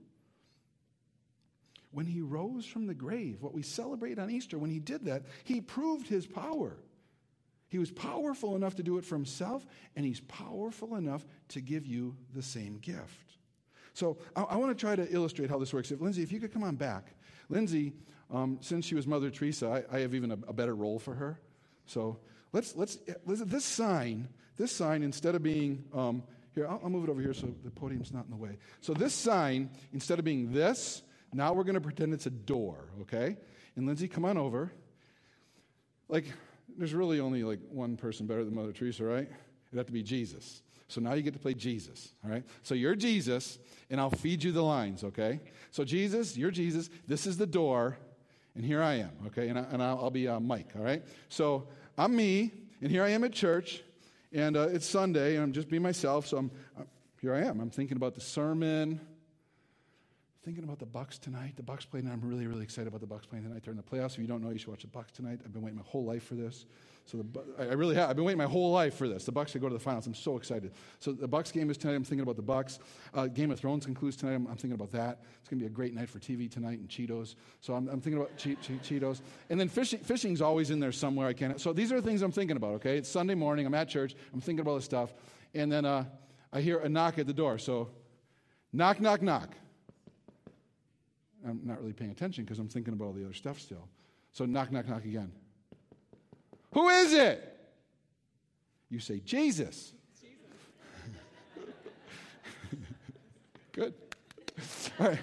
When 1.92 2.06
he 2.06 2.22
rose 2.22 2.64
from 2.64 2.86
the 2.86 2.94
grave, 2.94 3.42
what 3.42 3.54
we 3.54 3.62
celebrate 3.62 4.18
on 4.18 4.30
Easter, 4.30 4.58
when 4.58 4.70
he 4.70 4.78
did 4.78 5.04
that, 5.04 5.22
he 5.44 5.60
proved 5.60 6.08
his 6.08 6.26
power. 6.26 6.76
He 7.68 7.78
was 7.78 7.90
powerful 7.90 8.56
enough 8.56 8.74
to 8.76 8.82
do 8.82 8.98
it 8.98 9.04
for 9.04 9.14
himself, 9.14 9.66
and 9.94 10.04
he's 10.04 10.20
powerful 10.20 10.96
enough 10.96 11.24
to 11.48 11.60
give 11.60 11.86
you 11.86 12.16
the 12.34 12.42
same 12.42 12.78
gift. 12.78 13.36
So 13.94 14.18
I, 14.34 14.42
I 14.42 14.56
want 14.56 14.76
to 14.76 14.80
try 14.80 14.96
to 14.96 15.10
illustrate 15.10 15.50
how 15.50 15.58
this 15.58 15.72
works. 15.72 15.90
If 15.90 16.00
Lindsay, 16.00 16.22
if 16.22 16.32
you 16.32 16.40
could 16.40 16.52
come 16.52 16.64
on 16.64 16.76
back. 16.76 17.14
Lindsay, 17.48 17.92
um, 18.30 18.58
since 18.60 18.86
she 18.86 18.94
was 18.94 19.06
Mother 19.06 19.30
Teresa, 19.30 19.84
I, 19.90 19.96
I 19.96 20.00
have 20.00 20.14
even 20.14 20.30
a, 20.30 20.38
a, 20.48 20.52
better 20.52 20.74
role 20.74 20.98
for 20.98 21.14
her. 21.14 21.38
So 21.86 22.18
let's, 22.52 22.74
let's, 22.76 22.98
let's, 23.26 23.42
this 23.42 23.64
sign, 23.64 24.28
this 24.56 24.72
sign, 24.72 25.02
instead 25.02 25.34
of 25.34 25.42
being, 25.42 25.84
um, 25.92 26.22
here, 26.54 26.66
I'll, 26.66 26.80
I'll 26.84 26.90
move 26.90 27.04
it 27.04 27.10
over 27.10 27.20
here 27.20 27.34
so 27.34 27.54
the 27.62 27.70
podium's 27.70 28.12
not 28.12 28.24
in 28.24 28.30
the 28.30 28.36
way. 28.36 28.58
So 28.80 28.94
this 28.94 29.12
sign, 29.12 29.70
instead 29.92 30.18
of 30.18 30.24
being 30.24 30.52
this, 30.52 31.02
now 31.32 31.52
we're 31.52 31.64
going 31.64 31.74
to 31.74 31.80
pretend 31.80 32.12
it's 32.12 32.26
a 32.26 32.30
door, 32.30 32.88
okay? 33.02 33.36
And 33.76 33.86
Lindsay, 33.86 34.08
come 34.08 34.24
on 34.24 34.36
over. 34.36 34.72
Like, 36.08 36.26
there's 36.76 36.94
really 36.94 37.20
only 37.20 37.42
like 37.42 37.60
one 37.70 37.96
person 37.96 38.26
better 38.26 38.44
than 38.44 38.54
Mother 38.54 38.72
Teresa, 38.72 39.04
right? 39.04 39.28
It'd 39.28 39.78
have 39.78 39.86
to 39.86 39.92
be 39.92 40.02
Jesus. 40.02 40.62
So 40.88 41.00
now 41.00 41.14
you 41.14 41.22
get 41.22 41.32
to 41.32 41.38
play 41.38 41.54
Jesus, 41.54 42.12
all 42.22 42.30
right? 42.30 42.44
So 42.62 42.74
you're 42.74 42.94
Jesus, 42.94 43.58
and 43.88 43.98
I'll 43.98 44.10
feed 44.10 44.44
you 44.44 44.52
the 44.52 44.62
lines, 44.62 45.04
okay? 45.04 45.40
So 45.70 45.84
Jesus, 45.84 46.36
you're 46.36 46.50
Jesus. 46.50 46.90
This 47.08 47.26
is 47.26 47.38
the 47.38 47.46
door, 47.46 47.96
and 48.54 48.62
here 48.62 48.82
I 48.82 48.94
am, 48.94 49.12
okay? 49.28 49.48
And, 49.48 49.58
I, 49.58 49.62
and 49.72 49.82
I'll, 49.82 49.98
I'll 49.98 50.10
be 50.10 50.28
uh, 50.28 50.38
Mike, 50.38 50.72
all 50.76 50.84
right? 50.84 51.02
So 51.30 51.66
I'm 51.96 52.14
me, 52.14 52.52
and 52.82 52.90
here 52.90 53.02
I 53.02 53.08
am 53.08 53.24
at 53.24 53.32
church, 53.32 53.82
and 54.34 54.54
uh, 54.54 54.68
it's 54.70 54.84
Sunday, 54.86 55.36
and 55.36 55.44
I'm 55.44 55.52
just 55.52 55.70
being 55.70 55.82
myself. 55.82 56.26
So 56.26 56.36
I'm, 56.36 56.50
uh, 56.78 56.82
here 57.22 57.34
I 57.34 57.40
am. 57.40 57.60
I'm 57.60 57.70
thinking 57.70 57.96
about 57.96 58.14
the 58.14 58.20
sermon, 58.20 59.00
thinking 60.44 60.64
about 60.64 60.80
the 60.80 60.86
Bucks 60.86 61.18
tonight. 61.18 61.54
The 61.56 61.62
Bucks 61.62 61.84
playing. 61.84 62.08
I'm 62.10 62.20
really, 62.20 62.46
really 62.46 62.64
excited 62.64 62.88
about 62.88 63.00
the 63.00 63.06
Bucks 63.06 63.26
playing 63.26 63.44
tonight. 63.44 63.62
They're 63.64 63.72
in 63.72 63.76
the 63.76 63.82
playoffs. 63.82 64.14
If 64.14 64.18
you 64.18 64.26
don't 64.26 64.42
know, 64.42 64.50
you 64.50 64.58
should 64.58 64.68
watch 64.68 64.82
the 64.82 64.88
Bucks 64.88 65.12
tonight. 65.12 65.40
I've 65.44 65.52
been 65.52 65.62
waiting 65.62 65.78
my 65.78 65.84
whole 65.86 66.04
life 66.04 66.24
for 66.24 66.34
this. 66.34 66.66
So 67.04 67.18
the, 67.18 67.42
I 67.58 67.74
really 67.74 67.94
have. 67.94 68.10
I've 68.10 68.16
been 68.16 68.24
waiting 68.24 68.38
my 68.38 68.46
whole 68.46 68.72
life 68.72 68.94
for 68.94 69.08
this. 69.08 69.24
The 69.24 69.32
Bucks 69.32 69.52
to 69.52 69.60
go 69.60 69.68
to 69.68 69.72
the 69.72 69.80
finals. 69.80 70.06
I'm 70.06 70.14
so 70.14 70.36
excited. 70.36 70.72
So 70.98 71.12
the 71.12 71.28
Bucks 71.28 71.52
game 71.52 71.70
is 71.70 71.76
tonight. 71.76 71.94
I'm 71.94 72.04
thinking 72.04 72.22
about 72.22 72.36
the 72.36 72.42
Bucks. 72.42 72.80
Uh, 73.14 73.28
game 73.28 73.52
of 73.52 73.60
Thrones 73.60 73.86
concludes 73.86 74.16
tonight. 74.16 74.34
I'm, 74.34 74.46
I'm 74.48 74.56
thinking 74.56 74.72
about 74.72 74.90
that. 74.92 75.22
It's 75.40 75.48
going 75.48 75.60
to 75.60 75.64
be 75.64 75.66
a 75.66 75.74
great 75.74 75.94
night 75.94 76.08
for 76.08 76.18
TV 76.18 76.50
tonight 76.50 76.80
and 76.80 76.88
Cheetos. 76.88 77.36
So 77.60 77.74
I'm, 77.74 77.88
I'm 77.88 78.00
thinking 78.00 78.20
about 78.20 78.36
che- 78.36 78.56
che- 78.60 78.80
Cheetos. 78.82 79.20
And 79.48 79.60
then 79.60 79.68
fishing. 79.68 80.00
Fishing's 80.00 80.40
always 80.40 80.70
in 80.70 80.80
there 80.80 80.92
somewhere. 80.92 81.28
I 81.28 81.34
can't. 81.34 81.60
So 81.60 81.72
these 81.72 81.92
are 81.92 82.00
the 82.00 82.06
things 82.06 82.22
I'm 82.22 82.32
thinking 82.32 82.56
about. 82.56 82.74
Okay, 82.74 82.98
it's 82.98 83.08
Sunday 83.08 83.34
morning. 83.34 83.66
I'm 83.66 83.74
at 83.74 83.88
church. 83.88 84.14
I'm 84.34 84.40
thinking 84.40 84.62
about 84.62 84.76
this 84.76 84.84
stuff. 84.84 85.12
And 85.54 85.70
then 85.70 85.84
uh, 85.84 86.04
I 86.52 86.60
hear 86.60 86.78
a 86.78 86.88
knock 86.88 87.18
at 87.18 87.26
the 87.26 87.34
door. 87.34 87.58
So 87.58 87.90
knock, 88.72 89.00
knock, 89.00 89.22
knock. 89.22 89.54
I'm 91.46 91.60
not 91.64 91.80
really 91.80 91.92
paying 91.92 92.10
attention 92.10 92.44
because 92.44 92.58
I'm 92.58 92.68
thinking 92.68 92.94
about 92.94 93.06
all 93.06 93.12
the 93.12 93.24
other 93.24 93.34
stuff 93.34 93.60
still. 93.60 93.88
So 94.32 94.44
knock, 94.44 94.72
knock, 94.72 94.88
knock 94.88 95.04
again. 95.04 95.32
Who 96.72 96.88
is 96.88 97.12
it? 97.12 97.48
You 98.88 98.98
say, 98.98 99.20
Jesus. 99.20 99.92
Good. 103.72 103.94
All 105.00 105.08
right. 105.08 105.18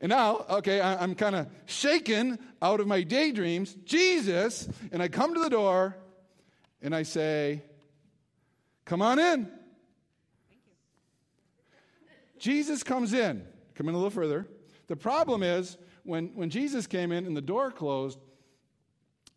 And 0.00 0.10
now, 0.10 0.44
okay, 0.50 0.80
I, 0.80 1.04
am 1.04 1.14
kind 1.14 1.36
of 1.36 1.46
shaken 1.66 2.38
out 2.60 2.80
of 2.80 2.88
my 2.88 3.02
daydreams. 3.02 3.74
Jesus. 3.84 4.68
And 4.90 5.00
I 5.00 5.06
come 5.06 5.32
to 5.34 5.40
the 5.40 5.50
door 5.50 5.96
and 6.82 6.94
I 6.94 7.04
say, 7.04 7.62
Come 8.84 9.00
on 9.00 9.20
in. 9.20 9.48
Jesus 12.38 12.82
comes 12.82 13.12
in. 13.12 13.46
Come 13.74 13.88
in 13.88 13.94
a 13.94 13.98
little 13.98 14.10
further. 14.10 14.46
The 14.88 14.96
problem 14.96 15.42
is, 15.42 15.78
when, 16.04 16.28
when 16.34 16.50
Jesus 16.50 16.86
came 16.86 17.12
in 17.12 17.26
and 17.26 17.36
the 17.36 17.42
door 17.42 17.70
closed, 17.70 18.18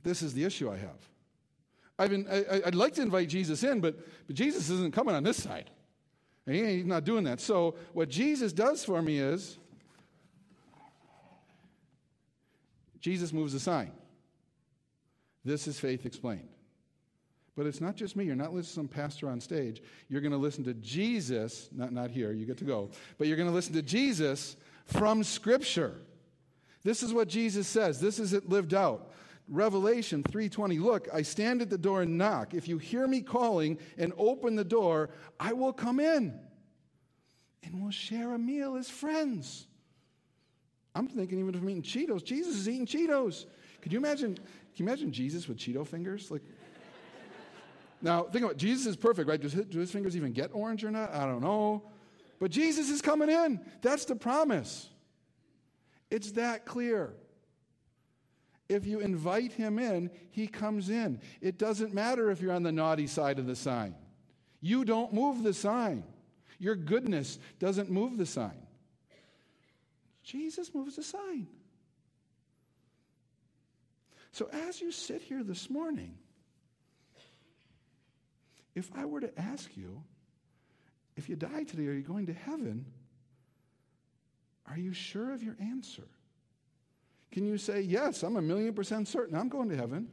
this 0.03 0.21
is 0.21 0.33
the 0.33 0.43
issue 0.43 0.69
I 0.69 0.77
have. 0.77 1.09
I've 1.97 2.09
been, 2.09 2.27
I, 2.29 2.61
would 2.65 2.75
like 2.75 2.93
to 2.95 3.01
invite 3.01 3.29
Jesus 3.29 3.63
in, 3.63 3.79
but, 3.79 3.97
but 4.27 4.35
Jesus 4.35 4.69
isn't 4.69 4.93
coming 4.93 5.15
on 5.15 5.23
this 5.23 5.41
side. 5.41 5.69
He's 6.45 6.85
not 6.85 7.05
doing 7.05 7.23
that. 7.23 7.39
So, 7.39 7.75
what 7.93 8.09
Jesus 8.09 8.53
does 8.53 8.83
for 8.83 9.01
me 9.01 9.17
is 9.17 9.57
Jesus 12.99 13.33
moves 13.33 13.53
a 13.53 13.59
sign. 13.59 13.91
This 15.43 15.67
is 15.67 15.79
faith 15.79 16.05
explained. 16.05 16.49
But 17.55 17.65
it's 17.65 17.79
not 17.79 17.95
just 17.95 18.15
me. 18.15 18.25
You're 18.25 18.35
not 18.35 18.53
listening 18.53 18.63
to 18.63 18.73
some 18.73 18.87
pastor 18.87 19.29
on 19.29 19.39
stage. 19.39 19.81
You're 20.09 20.21
going 20.21 20.33
to 20.33 20.37
listen 20.37 20.63
to 20.65 20.73
Jesus, 20.73 21.69
not, 21.71 21.93
not 21.93 22.11
here, 22.11 22.33
you 22.33 22.45
get 22.45 22.57
to 22.57 22.65
go, 22.65 22.89
but 23.17 23.27
you're 23.27 23.37
going 23.37 23.49
to 23.49 23.55
listen 23.55 23.73
to 23.73 23.81
Jesus 23.81 24.57
from 24.85 25.23
Scripture. 25.23 25.95
This 26.83 27.01
is 27.01 27.13
what 27.13 27.27
Jesus 27.27 27.67
says. 27.67 27.99
This 27.99 28.19
is 28.19 28.33
it 28.33 28.49
lived 28.49 28.73
out. 28.73 29.11
Revelation 29.47 30.23
3:20 30.23 30.81
Look, 30.81 31.07
I 31.13 31.21
stand 31.21 31.61
at 31.61 31.69
the 31.69 31.77
door 31.77 32.01
and 32.01 32.17
knock. 32.17 32.53
If 32.53 32.67
you 32.67 32.77
hear 32.77 33.07
me 33.07 33.21
calling 33.21 33.77
and 33.97 34.11
open 34.17 34.55
the 34.55 34.63
door, 34.63 35.11
I 35.39 35.53
will 35.53 35.73
come 35.73 35.99
in 35.99 36.37
and 37.63 37.81
we'll 37.81 37.91
share 37.91 38.33
a 38.33 38.39
meal 38.39 38.75
as 38.75 38.89
friends. 38.89 39.67
I'm 40.93 41.07
thinking 41.07 41.39
even 41.39 41.53
if 41.53 41.61
I'm 41.61 41.69
eating 41.69 41.83
Cheetos, 41.83 42.23
Jesus 42.23 42.55
is 42.55 42.69
eating 42.69 42.85
Cheetos. 42.85 43.45
Could 43.81 43.91
you 43.91 43.99
imagine? 43.99 44.35
Can 44.35 44.45
you 44.75 44.85
imagine 44.85 45.11
Jesus 45.11 45.47
with 45.47 45.57
Cheeto 45.57 45.85
fingers? 45.85 46.31
Like, 46.31 46.43
now 48.05 48.21
think 48.21 48.43
about 48.43 48.51
it. 48.51 48.57
Jesus 48.57 48.85
is 48.85 48.95
perfect, 48.95 49.27
right? 49.27 49.41
His, 49.41 49.53
do 49.53 49.79
his 49.79 49.89
fingers 49.89 50.15
even 50.15 50.31
get 50.31 50.51
orange 50.53 50.83
or 50.83 50.91
not? 50.91 51.11
I 51.11 51.25
don't 51.25 51.41
know. 51.41 51.89
But 52.39 52.51
Jesus 52.51 52.91
is 52.91 53.01
coming 53.01 53.29
in. 53.29 53.59
That's 53.81 54.05
the 54.05 54.15
promise. 54.15 54.89
It's 56.11 56.33
that 56.33 56.65
clear. 56.65 57.15
If 58.69 58.85
you 58.85 58.99
invite 58.99 59.53
him 59.53 59.79
in, 59.79 60.11
he 60.29 60.45
comes 60.45 60.91
in. 60.91 61.19
It 61.41 61.57
doesn't 61.57 61.95
matter 61.95 62.29
if 62.29 62.41
you're 62.41 62.53
on 62.53 62.61
the 62.61 62.71
naughty 62.71 63.07
side 63.07 63.39
of 63.39 63.47
the 63.47 63.55
sign. 63.55 63.95
You 64.61 64.85
don't 64.85 65.11
move 65.11 65.41
the 65.41 65.53
sign. 65.53 66.03
Your 66.59 66.75
goodness 66.75 67.39
doesn't 67.57 67.89
move 67.89 68.17
the 68.17 68.25
sign. 68.27 68.67
Jesus 70.23 70.75
moves 70.75 70.95
the 70.95 71.03
sign. 71.03 71.47
So 74.31 74.47
as 74.51 74.79
you 74.79 74.91
sit 74.91 75.23
here 75.23 75.43
this 75.43 75.71
morning, 75.71 76.19
if 78.75 78.91
I 78.95 79.05
were 79.05 79.21
to 79.21 79.39
ask 79.39 79.75
you, 79.75 80.03
if 81.15 81.29
you 81.29 81.35
die 81.35 81.63
today, 81.63 81.87
are 81.87 81.93
you 81.93 82.01
going 82.01 82.25
to 82.27 82.33
heaven? 82.33 82.85
Are 84.69 84.77
you 84.77 84.93
sure 84.93 85.33
of 85.33 85.41
your 85.41 85.55
answer? 85.59 86.07
Can 87.31 87.45
you 87.45 87.57
say, 87.57 87.81
Yes, 87.81 88.23
I'm 88.23 88.35
a 88.35 88.41
million 88.41 88.73
percent 88.73 89.07
certain 89.07 89.37
I'm 89.37 89.49
going 89.49 89.69
to 89.69 89.77
heaven? 89.77 90.09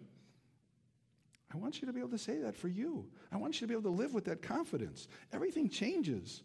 I 1.53 1.59
want 1.59 1.83
you 1.83 1.87
to 1.87 1.93
be 1.93 2.01
able 2.01 2.11
to 2.11 2.19
say 2.19 2.39
that 2.39 2.57
for 2.57 2.69
you. 2.69 3.07
I 3.31 3.37
want 3.37 3.61
you 3.61 3.67
to 3.67 3.69
be 3.69 3.75
able 3.75 3.91
to 3.91 3.97
live 3.97 4.15
with 4.15 4.25
that 4.25 4.41
confidence. 4.41 5.07
Everything 5.33 5.69
changes 5.69 6.43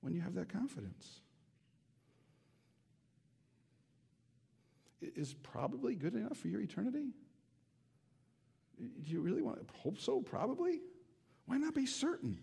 when 0.00 0.12
you 0.12 0.20
have 0.20 0.34
that 0.34 0.48
confidence. 0.48 1.20
Is 5.00 5.34
probably 5.34 5.94
good 5.94 6.14
enough 6.14 6.36
for 6.36 6.48
your 6.48 6.60
eternity? 6.60 7.10
Do 8.78 9.12
you 9.12 9.20
really 9.20 9.42
want 9.42 9.66
to 9.66 9.74
hope 9.78 9.98
so? 9.98 10.20
Probably. 10.20 10.80
Why 11.48 11.56
not 11.56 11.74
be 11.74 11.86
certain? 11.86 12.38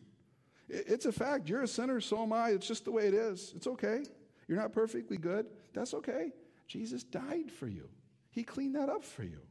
It's 0.68 1.06
a 1.06 1.12
fact. 1.12 1.48
You're 1.48 1.62
a 1.62 1.68
sinner, 1.68 2.02
so 2.02 2.24
am 2.24 2.34
I. 2.34 2.50
It's 2.50 2.68
just 2.68 2.86
the 2.86 2.92
way 2.92 3.08
it 3.08 3.14
is. 3.14 3.54
It's 3.56 3.68
okay. 3.68 4.04
You're 4.48 4.60
not 4.60 4.74
perfectly 4.74 5.18
good. 5.18 5.46
That's 5.74 5.94
okay. 5.94 6.32
Jesus 6.68 7.04
died 7.04 7.52
for 7.52 7.68
you, 7.68 7.88
He 8.32 8.44
cleaned 8.44 8.76
that 8.76 8.90
up 8.90 9.04
for 9.04 9.24
you. 9.24 9.42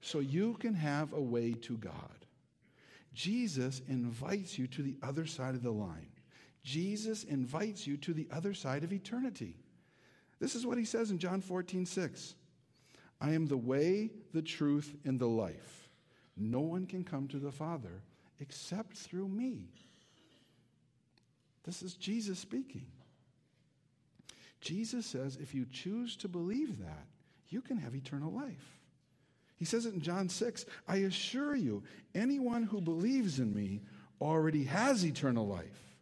So 0.00 0.18
you 0.18 0.54
can 0.54 0.74
have 0.74 1.12
a 1.12 1.20
way 1.20 1.52
to 1.52 1.76
God. 1.78 2.26
Jesus 3.14 3.80
invites 3.86 4.58
you 4.58 4.66
to 4.66 4.82
the 4.82 4.96
other 5.04 5.24
side 5.24 5.54
of 5.54 5.62
the 5.62 5.70
line. 5.70 6.08
Jesus 6.64 7.22
invites 7.22 7.86
you 7.86 7.96
to 7.98 8.12
the 8.12 8.26
other 8.32 8.54
side 8.54 8.82
of 8.82 8.92
eternity. 8.92 9.54
This 10.40 10.56
is 10.56 10.66
what 10.66 10.78
he 10.78 10.84
says 10.84 11.12
in 11.12 11.18
John 11.18 11.40
14, 11.40 11.86
6. 11.86 12.34
I 13.20 13.30
am 13.30 13.46
the 13.46 13.56
way, 13.56 14.10
the 14.32 14.42
truth, 14.42 14.96
and 15.04 15.20
the 15.20 15.28
life. 15.28 15.88
No 16.36 16.60
one 16.60 16.86
can 16.86 17.04
come 17.04 17.28
to 17.28 17.38
the 17.38 17.52
Father 17.52 18.02
except 18.42 18.96
through 18.96 19.28
me. 19.28 19.68
This 21.64 21.80
is 21.80 21.94
Jesus 21.94 22.40
speaking. 22.40 22.86
Jesus 24.60 25.06
says 25.06 25.38
if 25.40 25.54
you 25.54 25.64
choose 25.70 26.16
to 26.16 26.28
believe 26.28 26.78
that, 26.80 27.06
you 27.48 27.62
can 27.62 27.76
have 27.78 27.94
eternal 27.94 28.32
life. 28.32 28.80
He 29.56 29.64
says 29.64 29.86
it 29.86 29.94
in 29.94 30.00
John 30.00 30.28
6 30.28 30.66
I 30.88 30.96
assure 30.96 31.54
you, 31.54 31.84
anyone 32.14 32.64
who 32.64 32.80
believes 32.80 33.38
in 33.38 33.54
me 33.54 33.82
already 34.20 34.64
has 34.64 35.06
eternal 35.06 35.46
life. 35.46 35.96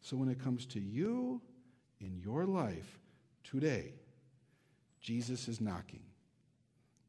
So 0.00 0.16
when 0.16 0.28
it 0.28 0.42
comes 0.42 0.66
to 0.66 0.80
you 0.80 1.40
in 2.00 2.20
your 2.22 2.44
life 2.44 3.00
today, 3.42 3.94
Jesus 5.00 5.48
is 5.48 5.60
knocking. 5.60 6.04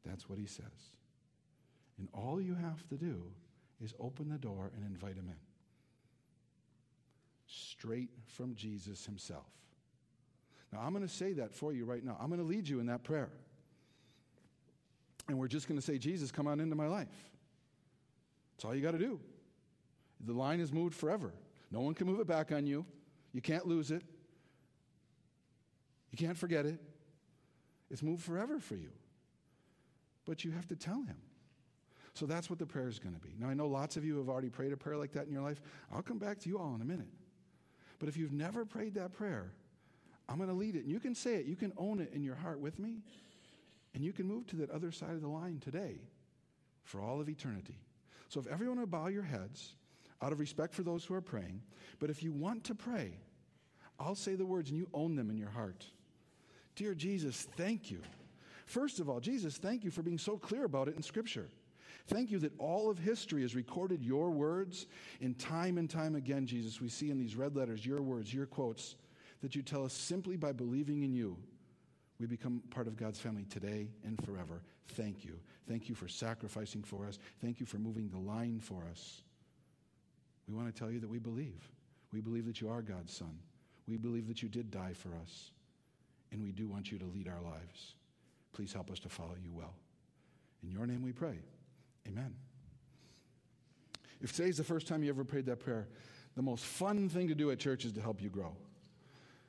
That's 0.04 0.28
what 0.28 0.38
he 0.38 0.46
says. 0.46 0.64
And 1.98 2.08
all 2.12 2.40
you 2.40 2.54
have 2.54 2.86
to 2.88 2.96
do 2.96 3.22
is 3.82 3.94
open 4.00 4.28
the 4.28 4.38
door 4.38 4.70
and 4.74 4.84
invite 4.84 5.16
him 5.16 5.28
in. 5.28 5.36
Straight 7.46 8.10
from 8.26 8.54
Jesus 8.54 9.04
himself. 9.04 9.46
Now, 10.72 10.80
I'm 10.80 10.92
going 10.92 11.06
to 11.06 11.12
say 11.12 11.32
that 11.34 11.54
for 11.54 11.72
you 11.72 11.84
right 11.84 12.04
now. 12.04 12.16
I'm 12.20 12.28
going 12.28 12.40
to 12.40 12.46
lead 12.46 12.68
you 12.68 12.80
in 12.80 12.86
that 12.86 13.04
prayer. 13.04 13.30
And 15.28 15.38
we're 15.38 15.48
just 15.48 15.68
going 15.68 15.78
to 15.78 15.84
say, 15.84 15.98
Jesus, 15.98 16.30
come 16.30 16.46
on 16.46 16.60
into 16.60 16.76
my 16.76 16.86
life. 16.86 17.08
That's 18.56 18.64
all 18.64 18.74
you 18.74 18.82
got 18.82 18.92
to 18.92 18.98
do. 18.98 19.20
The 20.24 20.32
line 20.32 20.60
is 20.60 20.72
moved 20.72 20.94
forever. 20.94 21.32
No 21.70 21.80
one 21.80 21.94
can 21.94 22.06
move 22.06 22.20
it 22.20 22.26
back 22.26 22.52
on 22.52 22.66
you. 22.66 22.86
You 23.32 23.42
can't 23.42 23.66
lose 23.66 23.90
it. 23.90 24.02
You 26.10 26.18
can't 26.18 26.38
forget 26.38 26.64
it. 26.64 26.80
It's 27.90 28.02
moved 28.02 28.22
forever 28.22 28.58
for 28.58 28.76
you. 28.76 28.90
But 30.24 30.44
you 30.44 30.52
have 30.52 30.66
to 30.68 30.76
tell 30.76 31.02
him. 31.02 31.16
So 32.16 32.24
that's 32.24 32.48
what 32.48 32.58
the 32.58 32.64
prayer 32.64 32.88
is 32.88 32.98
going 32.98 33.14
to 33.14 33.20
be. 33.20 33.34
Now, 33.38 33.50
I 33.50 33.54
know 33.54 33.66
lots 33.66 33.98
of 33.98 34.04
you 34.04 34.16
have 34.16 34.30
already 34.30 34.48
prayed 34.48 34.72
a 34.72 34.76
prayer 34.76 34.96
like 34.96 35.12
that 35.12 35.26
in 35.26 35.32
your 35.32 35.42
life. 35.42 35.60
I'll 35.92 36.00
come 36.00 36.18
back 36.18 36.38
to 36.40 36.48
you 36.48 36.58
all 36.58 36.74
in 36.74 36.80
a 36.80 36.84
minute. 36.84 37.10
But 37.98 38.08
if 38.08 38.16
you've 38.16 38.32
never 38.32 38.64
prayed 38.64 38.94
that 38.94 39.12
prayer, 39.12 39.52
I'm 40.26 40.38
going 40.38 40.48
to 40.48 40.54
lead 40.54 40.76
it. 40.76 40.84
And 40.84 40.90
you 40.90 40.98
can 40.98 41.14
say 41.14 41.34
it, 41.34 41.44
you 41.44 41.56
can 41.56 41.74
own 41.76 42.00
it 42.00 42.10
in 42.14 42.22
your 42.22 42.34
heart 42.34 42.58
with 42.58 42.78
me, 42.78 43.02
and 43.94 44.02
you 44.02 44.14
can 44.14 44.26
move 44.26 44.46
to 44.46 44.56
that 44.56 44.70
other 44.70 44.90
side 44.92 45.10
of 45.10 45.20
the 45.20 45.28
line 45.28 45.60
today 45.60 46.00
for 46.84 47.02
all 47.02 47.20
of 47.20 47.28
eternity. 47.28 47.76
So 48.28 48.40
if 48.40 48.46
everyone 48.46 48.80
would 48.80 48.90
bow 48.90 49.08
your 49.08 49.22
heads 49.22 49.74
out 50.22 50.32
of 50.32 50.40
respect 50.40 50.74
for 50.74 50.82
those 50.82 51.04
who 51.04 51.12
are 51.12 51.20
praying, 51.20 51.60
but 51.98 52.08
if 52.08 52.22
you 52.22 52.32
want 52.32 52.64
to 52.64 52.74
pray, 52.74 53.18
I'll 54.00 54.14
say 54.14 54.36
the 54.36 54.46
words 54.46 54.70
and 54.70 54.78
you 54.78 54.88
own 54.94 55.16
them 55.16 55.28
in 55.28 55.36
your 55.36 55.50
heart. 55.50 55.84
Dear 56.76 56.94
Jesus, 56.94 57.46
thank 57.58 57.90
you. 57.90 58.00
First 58.64 59.00
of 59.00 59.10
all, 59.10 59.20
Jesus, 59.20 59.58
thank 59.58 59.84
you 59.84 59.90
for 59.90 60.02
being 60.02 60.18
so 60.18 60.38
clear 60.38 60.64
about 60.64 60.88
it 60.88 60.96
in 60.96 61.02
Scripture. 61.02 61.48
Thank 62.06 62.30
you 62.30 62.38
that 62.40 62.52
all 62.58 62.88
of 62.88 62.98
history 62.98 63.42
has 63.42 63.54
recorded 63.54 64.02
your 64.02 64.30
words, 64.30 64.86
and 65.20 65.36
time 65.38 65.76
and 65.76 65.90
time 65.90 66.14
again, 66.14 66.46
Jesus, 66.46 66.80
we 66.80 66.88
see 66.88 67.10
in 67.10 67.18
these 67.18 67.34
red 67.34 67.56
letters 67.56 67.84
your 67.84 68.00
words, 68.00 68.32
your 68.32 68.46
quotes 68.46 68.94
that 69.42 69.54
you 69.54 69.62
tell 69.62 69.84
us 69.84 69.92
simply 69.92 70.36
by 70.36 70.52
believing 70.52 71.02
in 71.02 71.12
you, 71.12 71.36
we 72.18 72.26
become 72.26 72.62
part 72.70 72.86
of 72.86 72.96
God's 72.96 73.18
family 73.18 73.44
today 73.50 73.88
and 74.04 74.22
forever. 74.24 74.62
Thank 74.88 75.24
you. 75.24 75.38
Thank 75.68 75.88
you 75.88 75.94
for 75.94 76.08
sacrificing 76.08 76.82
for 76.82 77.06
us. 77.06 77.18
Thank 77.42 77.60
you 77.60 77.66
for 77.66 77.78
moving 77.78 78.08
the 78.08 78.18
line 78.18 78.60
for 78.60 78.84
us. 78.90 79.22
We 80.48 80.54
want 80.54 80.72
to 80.72 80.78
tell 80.78 80.90
you 80.90 81.00
that 81.00 81.10
we 81.10 81.18
believe. 81.18 81.70
We 82.12 82.20
believe 82.20 82.46
that 82.46 82.60
you 82.60 82.70
are 82.70 82.82
God's 82.82 83.14
Son. 83.14 83.36
We 83.86 83.96
believe 83.96 84.28
that 84.28 84.42
you 84.42 84.48
did 84.48 84.70
die 84.70 84.94
for 84.94 85.10
us. 85.22 85.50
And 86.32 86.42
we 86.42 86.52
do 86.52 86.68
want 86.68 86.90
you 86.90 86.98
to 86.98 87.04
lead 87.04 87.28
our 87.28 87.42
lives. 87.42 87.94
Please 88.52 88.72
help 88.72 88.90
us 88.90 89.00
to 89.00 89.08
follow 89.08 89.36
you 89.42 89.52
well. 89.52 89.74
In 90.62 90.70
your 90.70 90.86
name 90.86 91.02
we 91.02 91.12
pray. 91.12 91.38
Amen. 92.06 92.34
If 94.20 94.32
today's 94.32 94.56
the 94.56 94.64
first 94.64 94.86
time 94.86 95.02
you 95.02 95.10
ever 95.10 95.24
prayed 95.24 95.46
that 95.46 95.60
prayer, 95.60 95.88
the 96.36 96.42
most 96.42 96.64
fun 96.64 97.08
thing 97.08 97.28
to 97.28 97.34
do 97.34 97.50
at 97.50 97.58
church 97.58 97.84
is 97.84 97.92
to 97.92 98.00
help 98.00 98.22
you 98.22 98.28
grow. 98.28 98.56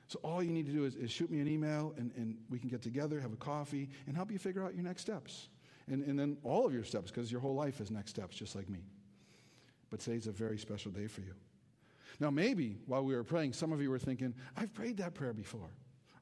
So 0.07 0.19
all 0.23 0.41
you 0.41 0.51
need 0.51 0.65
to 0.67 0.71
do 0.71 0.85
is, 0.85 0.95
is 0.95 1.11
shoot 1.11 1.29
me 1.29 1.41
an 1.41 1.47
email 1.47 1.93
and, 1.97 2.11
and 2.15 2.37
we 2.49 2.59
can 2.59 2.69
get 2.69 2.81
together, 2.81 3.19
have 3.19 3.33
a 3.33 3.37
coffee, 3.37 3.89
and 4.07 4.15
help 4.15 4.31
you 4.31 4.39
figure 4.39 4.63
out 4.63 4.73
your 4.73 4.83
next 4.83 5.01
steps. 5.01 5.49
And, 5.89 6.03
and 6.03 6.17
then 6.17 6.37
all 6.43 6.65
of 6.65 6.73
your 6.73 6.83
steps, 6.83 7.11
because 7.11 7.31
your 7.31 7.41
whole 7.41 7.55
life 7.55 7.81
is 7.81 7.91
next 7.91 8.11
steps, 8.11 8.37
just 8.37 8.55
like 8.55 8.69
me. 8.69 8.79
But 9.89 9.99
today's 9.99 10.27
a 10.27 10.31
very 10.31 10.57
special 10.57 10.91
day 10.91 11.07
for 11.07 11.21
you. 11.21 11.33
Now, 12.19 12.29
maybe 12.29 12.77
while 12.87 13.03
we 13.03 13.15
were 13.15 13.23
praying, 13.23 13.53
some 13.53 13.71
of 13.71 13.81
you 13.81 13.89
were 13.89 13.99
thinking, 13.99 14.33
I've 14.55 14.73
prayed 14.73 14.97
that 14.97 15.13
prayer 15.13 15.33
before. 15.33 15.69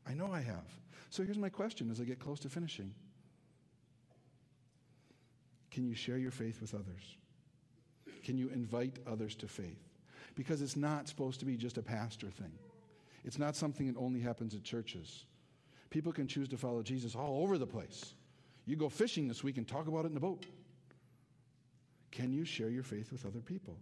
I 0.08 0.14
know 0.14 0.32
I 0.32 0.42
have. 0.42 0.80
So 1.10 1.24
here's 1.24 1.38
my 1.38 1.50
question 1.50 1.90
as 1.90 2.02
I 2.02 2.04
get 2.04 2.20
close 2.20 2.40
to 2.42 2.50
finishing 2.50 2.94
Can 5.76 5.84
you 5.84 5.94
share 5.94 6.18
your 6.18 6.32
faith 6.32 6.62
with 6.62 6.74
others? 6.74 7.18
Can 8.24 8.38
you 8.38 8.48
invite 8.48 8.98
others 9.06 9.36
to 9.36 9.48
faith? 9.50 9.84
Because 10.34 10.62
it's 10.62 10.78
not 10.78 11.10
supposed 11.10 11.42
to 11.42 11.46
be 11.46 11.58
just 11.58 11.78
a 11.78 11.82
pastor 11.82 12.30
thing. 12.30 12.54
It's 13.26 13.38
not 13.38 13.58
something 13.58 13.86
that 13.88 14.00
only 14.00 14.22
happens 14.22 14.56
at 14.56 14.64
churches. 14.64 15.26
People 15.90 16.14
can 16.14 16.30
choose 16.30 16.48
to 16.48 16.58
follow 16.58 16.82
Jesus 16.82 17.14
all 17.14 17.44
over 17.44 17.58
the 17.58 17.68
place. 17.68 18.14
You 18.66 18.78
go 18.78 18.88
fishing 18.88 19.28
this 19.28 19.44
week 19.44 19.58
and 19.58 19.68
talk 19.68 19.88
about 19.88 20.06
it 20.06 20.08
in 20.08 20.14
the 20.14 20.22
boat. 20.22 20.46
Can 22.10 22.32
you 22.32 22.46
share 22.46 22.70
your 22.70 22.84
faith 22.84 23.12
with 23.12 23.26
other 23.26 23.42
people? 23.42 23.78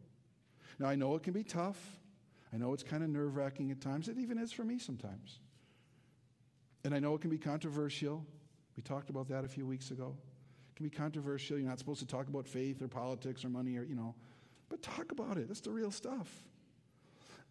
Now, 0.79 0.87
I 0.87 0.95
know 0.95 1.13
it 1.13 1.21
can 1.21 1.33
be 1.33 1.43
tough. 1.43 1.77
I 2.51 2.57
know 2.57 2.73
it's 2.73 2.81
kind 2.81 3.03
of 3.03 3.09
nerve 3.09 3.35
wracking 3.35 3.69
at 3.69 3.81
times. 3.81 4.07
It 4.07 4.17
even 4.17 4.39
is 4.39 4.51
for 4.51 4.63
me 4.63 4.79
sometimes. 4.79 5.37
And 6.83 6.95
I 6.95 6.97
know 6.97 7.13
it 7.13 7.21
can 7.21 7.29
be 7.29 7.37
controversial. 7.37 8.25
We 8.75 8.81
talked 8.81 9.11
about 9.11 9.27
that 9.29 9.45
a 9.45 9.47
few 9.47 9.67
weeks 9.67 9.91
ago. 9.91 10.15
Can 10.75 10.85
be 10.85 10.89
controversial. 10.89 11.57
You're 11.57 11.69
not 11.69 11.79
supposed 11.79 11.99
to 11.99 12.07
talk 12.07 12.27
about 12.27 12.47
faith 12.47 12.81
or 12.81 12.87
politics 12.87 13.45
or 13.45 13.49
money 13.49 13.77
or, 13.77 13.83
you 13.83 13.95
know, 13.95 14.15
but 14.69 14.81
talk 14.81 15.11
about 15.11 15.37
it. 15.37 15.47
That's 15.47 15.61
the 15.61 15.71
real 15.71 15.91
stuff. 15.91 16.29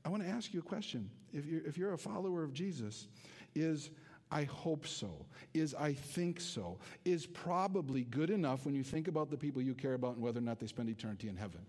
I 0.04 0.08
want 0.08 0.22
to 0.24 0.28
ask 0.28 0.52
you 0.52 0.60
a 0.60 0.62
question. 0.62 1.08
If 1.32 1.46
you're, 1.46 1.60
if 1.64 1.78
you're 1.78 1.92
a 1.92 1.98
follower 1.98 2.42
of 2.42 2.52
Jesus, 2.52 3.06
is 3.54 3.90
I 4.30 4.44
hope 4.44 4.86
so, 4.86 5.26
is 5.54 5.74
I 5.74 5.92
think 5.92 6.40
so, 6.40 6.78
is 7.04 7.26
probably 7.26 8.04
good 8.04 8.30
enough 8.30 8.64
when 8.64 8.74
you 8.74 8.82
think 8.82 9.06
about 9.06 9.30
the 9.30 9.36
people 9.36 9.62
you 9.62 9.74
care 9.74 9.94
about 9.94 10.14
and 10.14 10.22
whether 10.22 10.38
or 10.38 10.42
not 10.42 10.58
they 10.58 10.66
spend 10.66 10.88
eternity 10.88 11.28
in 11.28 11.36
heaven. 11.36 11.60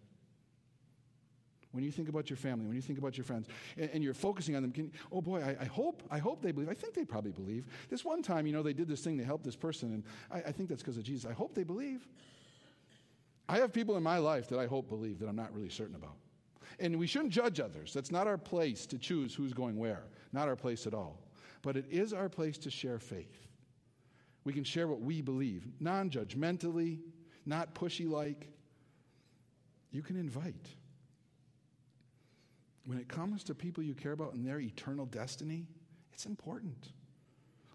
When 1.73 1.83
you 1.83 1.91
think 1.91 2.07
about 2.07 2.29
your 2.29 2.38
family, 2.38 2.67
when 2.67 2.75
you 2.75 2.81
think 2.81 2.99
about 2.99 3.17
your 3.17 3.25
friends, 3.25 3.47
and, 3.77 3.89
and 3.93 4.03
you're 4.03 4.13
focusing 4.13 4.55
on 4.55 4.62
them, 4.62 4.71
can, 4.71 4.91
oh 5.12 5.21
boy, 5.21 5.41
I, 5.41 5.63
I, 5.63 5.65
hope, 5.65 6.03
I 6.12 6.19
hope 6.19 6.41
they 6.41 6.51
believe. 6.51 6.69
I 6.69 6.75
think 6.75 6.93
they 6.93 7.03
probably 7.03 7.31
believe. 7.31 7.65
This 7.89 8.05
one 8.05 8.21
time, 8.21 8.45
you 8.45 8.53
know, 8.53 8.62
they 8.62 8.73
did 8.73 8.88
this 8.88 9.01
thing, 9.01 9.17
they 9.17 9.23
helped 9.23 9.43
this 9.43 9.55
person, 9.55 9.91
and 9.91 10.03
I, 10.31 10.49
I 10.49 10.51
think 10.51 10.69
that's 10.69 10.83
because 10.83 10.97
of 10.97 11.03
Jesus. 11.03 11.29
I 11.29 11.33
hope 11.33 11.55
they 11.55 11.63
believe. 11.63 12.07
I 13.49 13.57
have 13.57 13.73
people 13.73 13.97
in 13.97 14.03
my 14.03 14.19
life 14.19 14.47
that 14.49 14.59
I 14.59 14.67
hope 14.67 14.88
believe 14.88 15.19
that 15.19 15.27
I'm 15.27 15.36
not 15.36 15.53
really 15.53 15.69
certain 15.69 15.95
about. 15.95 16.15
And 16.79 16.97
we 16.97 17.07
shouldn't 17.07 17.33
judge 17.33 17.59
others. 17.59 17.91
That's 17.91 18.12
not 18.12 18.27
our 18.27 18.38
place 18.38 18.86
to 18.88 18.99
choose 18.99 19.33
who's 19.33 19.53
going 19.53 19.75
where, 19.75 20.03
not 20.31 20.47
our 20.47 20.55
place 20.55 20.86
at 20.86 20.93
all. 20.93 21.19
But 21.63 21.75
it 21.75 21.86
is 21.89 22.13
our 22.13 22.29
place 22.29 22.57
to 22.59 22.69
share 22.69 22.99
faith. 22.99 23.47
We 24.43 24.53
can 24.53 24.63
share 24.63 24.88
what 24.88 25.01
we 25.01 25.21
believe, 25.21 25.67
non 25.79 26.09
judgmentally, 26.09 26.99
not 27.45 27.73
pushy 27.73 28.09
like. 28.09 28.49
You 29.91 30.03
can 30.03 30.17
invite. 30.17 30.67
When 32.85 32.97
it 32.97 33.07
comes 33.07 33.43
to 33.45 33.55
people 33.55 33.83
you 33.83 33.93
care 33.93 34.11
about 34.11 34.33
and 34.33 34.45
their 34.45 34.59
eternal 34.59 35.05
destiny, 35.05 35.67
it's 36.11 36.25
important. 36.25 36.91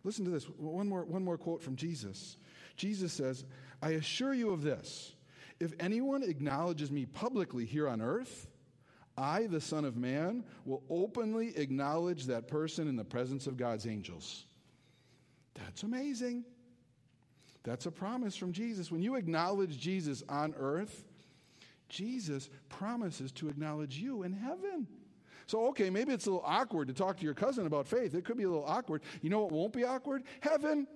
Listen 0.04 0.24
to 0.24 0.30
this. 0.30 0.44
One 0.44 0.88
more, 0.88 1.04
one 1.04 1.24
more 1.24 1.38
quote 1.38 1.62
from 1.62 1.76
Jesus. 1.76 2.36
Jesus 2.76 3.12
says, 3.12 3.44
I 3.82 3.90
assure 3.90 4.34
you 4.34 4.50
of 4.50 4.62
this. 4.62 5.14
If 5.60 5.72
anyone 5.80 6.22
acknowledges 6.22 6.90
me 6.90 7.06
publicly 7.06 7.64
here 7.64 7.88
on 7.88 8.00
earth, 8.00 8.46
I, 9.16 9.46
the 9.48 9.60
Son 9.60 9.84
of 9.84 9.96
Man, 9.96 10.44
will 10.64 10.84
openly 10.88 11.56
acknowledge 11.56 12.26
that 12.26 12.46
person 12.46 12.86
in 12.86 12.94
the 12.94 13.04
presence 13.04 13.46
of 13.48 13.56
God's 13.56 13.86
angels. 13.86 14.44
That's 15.54 15.82
amazing. 15.82 16.44
That's 17.64 17.86
a 17.86 17.90
promise 17.90 18.36
from 18.36 18.52
Jesus. 18.52 18.92
When 18.92 19.02
you 19.02 19.16
acknowledge 19.16 19.78
Jesus 19.78 20.22
on 20.28 20.54
earth, 20.56 21.04
Jesus 21.88 22.48
promises 22.68 23.32
to 23.32 23.48
acknowledge 23.48 23.98
you 23.98 24.22
in 24.22 24.32
heaven. 24.32 24.86
So, 25.48 25.68
okay, 25.68 25.88
maybe 25.88 26.12
it's 26.12 26.26
a 26.26 26.30
little 26.30 26.44
awkward 26.46 26.88
to 26.88 26.94
talk 26.94 27.16
to 27.16 27.24
your 27.24 27.32
cousin 27.32 27.66
about 27.66 27.86
faith. 27.86 28.14
It 28.14 28.26
could 28.26 28.36
be 28.36 28.42
a 28.42 28.50
little 28.50 28.66
awkward. 28.66 29.00
You 29.22 29.30
know 29.30 29.40
what 29.40 29.50
won't 29.50 29.72
be 29.72 29.82
awkward? 29.82 30.24
Heaven, 30.40 30.86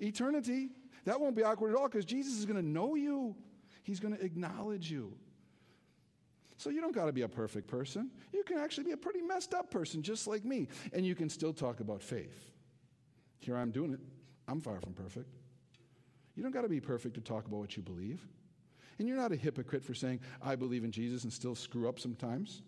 eternity. 0.00 0.70
That 1.04 1.20
won't 1.20 1.36
be 1.36 1.44
awkward 1.44 1.70
at 1.70 1.76
all 1.76 1.88
because 1.88 2.04
Jesus 2.04 2.36
is 2.40 2.44
going 2.44 2.60
to 2.60 2.68
know 2.68 2.96
you, 2.96 3.36
He's 3.84 4.00
going 4.00 4.16
to 4.16 4.22
acknowledge 4.22 4.90
you. 4.90 5.14
So 6.56 6.70
you 6.70 6.80
don't 6.80 6.94
got 6.94 7.06
to 7.06 7.12
be 7.12 7.22
a 7.22 7.28
perfect 7.28 7.68
person. 7.68 8.10
You 8.32 8.42
can 8.42 8.58
actually 8.58 8.84
be 8.84 8.92
a 8.92 8.96
pretty 8.96 9.22
messed 9.22 9.54
up 9.54 9.70
person, 9.70 10.02
just 10.02 10.26
like 10.26 10.44
me, 10.44 10.66
and 10.92 11.06
you 11.06 11.14
can 11.14 11.28
still 11.28 11.52
talk 11.52 11.78
about 11.78 12.02
faith. 12.02 12.50
Here 13.38 13.56
I'm 13.56 13.70
doing 13.70 13.92
it. 13.92 14.00
I'm 14.48 14.60
far 14.60 14.80
from 14.80 14.92
perfect. 14.92 15.28
You 16.34 16.42
don't 16.42 16.52
got 16.52 16.62
to 16.62 16.68
be 16.68 16.80
perfect 16.80 17.14
to 17.14 17.20
talk 17.20 17.46
about 17.46 17.60
what 17.60 17.76
you 17.76 17.82
believe. 17.82 18.26
And 18.98 19.06
you're 19.06 19.16
not 19.16 19.30
a 19.30 19.36
hypocrite 19.36 19.84
for 19.84 19.94
saying, 19.94 20.18
I 20.42 20.56
believe 20.56 20.82
in 20.82 20.90
Jesus 20.90 21.22
and 21.22 21.32
still 21.32 21.54
screw 21.54 21.88
up 21.88 22.00
sometimes. 22.00 22.62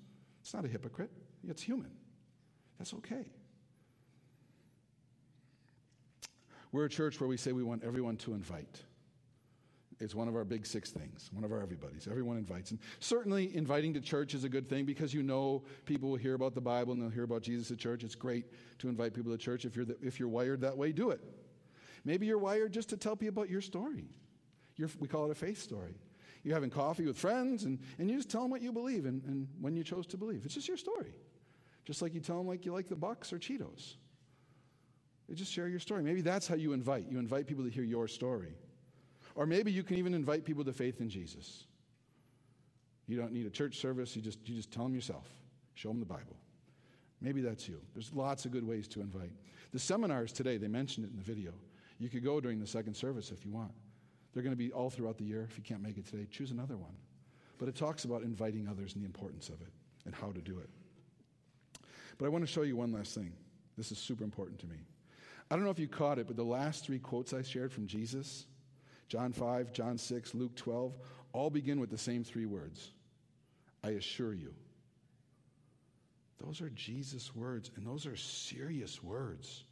It's 0.44 0.52
not 0.52 0.66
a 0.66 0.68
hypocrite, 0.68 1.10
it's 1.48 1.62
human. 1.62 1.90
That's 2.78 2.92
okay. 2.92 3.24
We're 6.70 6.84
a 6.84 6.90
church 6.90 7.18
where 7.18 7.28
we 7.28 7.38
say 7.38 7.52
we 7.52 7.62
want 7.62 7.82
everyone 7.82 8.18
to 8.18 8.34
invite. 8.34 8.82
It's 10.00 10.14
one 10.14 10.28
of 10.28 10.36
our 10.36 10.44
big 10.44 10.66
six 10.66 10.90
things, 10.90 11.30
one 11.32 11.44
of 11.44 11.52
our 11.52 11.62
everybody's. 11.62 12.06
Everyone 12.06 12.36
invites. 12.36 12.72
And 12.72 12.80
certainly, 13.00 13.56
inviting 13.56 13.94
to 13.94 14.02
church 14.02 14.34
is 14.34 14.44
a 14.44 14.48
good 14.50 14.68
thing 14.68 14.84
because 14.84 15.14
you 15.14 15.22
know 15.22 15.62
people 15.86 16.10
will 16.10 16.18
hear 16.18 16.34
about 16.34 16.54
the 16.54 16.60
Bible 16.60 16.92
and 16.92 17.00
they'll 17.00 17.08
hear 17.08 17.24
about 17.24 17.40
Jesus 17.40 17.70
at 17.70 17.78
church. 17.78 18.04
It's 18.04 18.14
great 18.14 18.44
to 18.80 18.90
invite 18.90 19.14
people 19.14 19.32
to 19.32 19.38
church. 19.38 19.64
If 19.64 19.76
you're, 19.76 19.86
the, 19.86 19.96
if 20.02 20.20
you're 20.20 20.28
wired 20.28 20.60
that 20.60 20.76
way, 20.76 20.92
do 20.92 21.08
it. 21.08 21.22
Maybe 22.04 22.26
you're 22.26 22.36
wired 22.36 22.70
just 22.70 22.90
to 22.90 22.98
tell 22.98 23.16
people 23.16 23.40
about 23.40 23.48
your 23.50 23.62
story. 23.62 24.10
Your, 24.76 24.90
we 24.98 25.08
call 25.08 25.24
it 25.24 25.30
a 25.30 25.34
faith 25.34 25.62
story. 25.62 25.94
You're 26.44 26.54
having 26.54 26.70
coffee 26.70 27.06
with 27.06 27.16
friends 27.16 27.64
and, 27.64 27.78
and 27.98 28.10
you 28.10 28.16
just 28.16 28.30
tell 28.30 28.42
them 28.42 28.50
what 28.50 28.62
you 28.62 28.70
believe 28.70 29.06
and, 29.06 29.24
and 29.24 29.48
when 29.60 29.74
you 29.74 29.82
chose 29.82 30.06
to 30.08 30.18
believe. 30.18 30.42
It's 30.44 30.54
just 30.54 30.68
your 30.68 30.76
story. 30.76 31.14
Just 31.84 32.02
like 32.02 32.14
you 32.14 32.20
tell 32.20 32.36
them 32.36 32.46
like 32.46 32.64
you 32.64 32.72
like 32.72 32.88
the 32.88 32.96
Bucks 32.96 33.32
or 33.32 33.38
Cheetos. 33.38 33.94
You 35.26 35.34
just 35.34 35.50
share 35.50 35.68
your 35.68 35.80
story. 35.80 36.02
Maybe 36.02 36.20
that's 36.20 36.46
how 36.46 36.54
you 36.54 36.74
invite. 36.74 37.06
You 37.10 37.18
invite 37.18 37.46
people 37.46 37.64
to 37.64 37.70
hear 37.70 37.82
your 37.82 38.06
story. 38.08 38.54
Or 39.34 39.46
maybe 39.46 39.72
you 39.72 39.82
can 39.82 39.96
even 39.96 40.12
invite 40.12 40.44
people 40.44 40.64
to 40.64 40.72
faith 40.72 41.00
in 41.00 41.08
Jesus. 41.08 41.64
You 43.06 43.16
don't 43.16 43.32
need 43.32 43.46
a 43.46 43.50
church 43.50 43.78
service, 43.78 44.14
you 44.14 44.22
just, 44.22 44.38
you 44.44 44.54
just 44.54 44.70
tell 44.70 44.84
them 44.84 44.94
yourself. 44.94 45.26
Show 45.74 45.88
them 45.88 45.98
the 45.98 46.06
Bible. 46.06 46.36
Maybe 47.20 47.40
that's 47.40 47.66
you. 47.68 47.80
There's 47.94 48.12
lots 48.12 48.44
of 48.44 48.50
good 48.50 48.66
ways 48.66 48.86
to 48.88 49.00
invite. 49.00 49.32
The 49.72 49.78
seminars 49.78 50.32
today, 50.32 50.58
they 50.58 50.68
mentioned 50.68 51.06
it 51.06 51.10
in 51.10 51.16
the 51.16 51.22
video. 51.22 51.52
You 51.98 52.08
could 52.08 52.22
go 52.22 52.40
during 52.40 52.60
the 52.60 52.66
second 52.66 52.94
service 52.94 53.30
if 53.30 53.44
you 53.44 53.50
want. 53.50 53.72
They're 54.34 54.42
going 54.42 54.52
to 54.52 54.56
be 54.56 54.72
all 54.72 54.90
throughout 54.90 55.16
the 55.16 55.24
year. 55.24 55.46
If 55.48 55.56
you 55.56 55.62
can't 55.62 55.82
make 55.82 55.96
it 55.96 56.06
today, 56.06 56.26
choose 56.30 56.50
another 56.50 56.76
one. 56.76 56.94
But 57.58 57.68
it 57.68 57.76
talks 57.76 58.04
about 58.04 58.22
inviting 58.22 58.68
others 58.68 58.94
and 58.94 59.02
the 59.02 59.06
importance 59.06 59.48
of 59.48 59.60
it 59.60 59.72
and 60.04 60.14
how 60.14 60.32
to 60.32 60.40
do 60.40 60.58
it. 60.58 60.68
But 62.18 62.26
I 62.26 62.28
want 62.28 62.44
to 62.44 62.50
show 62.50 62.62
you 62.62 62.76
one 62.76 62.92
last 62.92 63.14
thing. 63.14 63.32
This 63.76 63.92
is 63.92 63.98
super 63.98 64.24
important 64.24 64.58
to 64.60 64.66
me. 64.66 64.76
I 65.50 65.56
don't 65.56 65.64
know 65.64 65.70
if 65.70 65.78
you 65.78 65.88
caught 65.88 66.18
it, 66.18 66.26
but 66.26 66.36
the 66.36 66.44
last 66.44 66.84
three 66.84 66.98
quotes 66.98 67.32
I 67.32 67.42
shared 67.42 67.72
from 67.72 67.86
Jesus 67.86 68.46
John 69.08 69.32
5, 69.32 69.72
John 69.72 69.98
6, 69.98 70.34
Luke 70.34 70.56
12 70.56 70.94
all 71.32 71.50
begin 71.50 71.78
with 71.78 71.90
the 71.90 71.98
same 71.98 72.24
three 72.24 72.46
words 72.46 72.90
I 73.82 73.90
assure 73.90 74.32
you. 74.32 74.54
Those 76.44 76.60
are 76.60 76.70
Jesus' 76.70 77.34
words, 77.34 77.70
and 77.76 77.86
those 77.86 78.06
are 78.06 78.16
serious 78.16 79.02
words. 79.02 79.64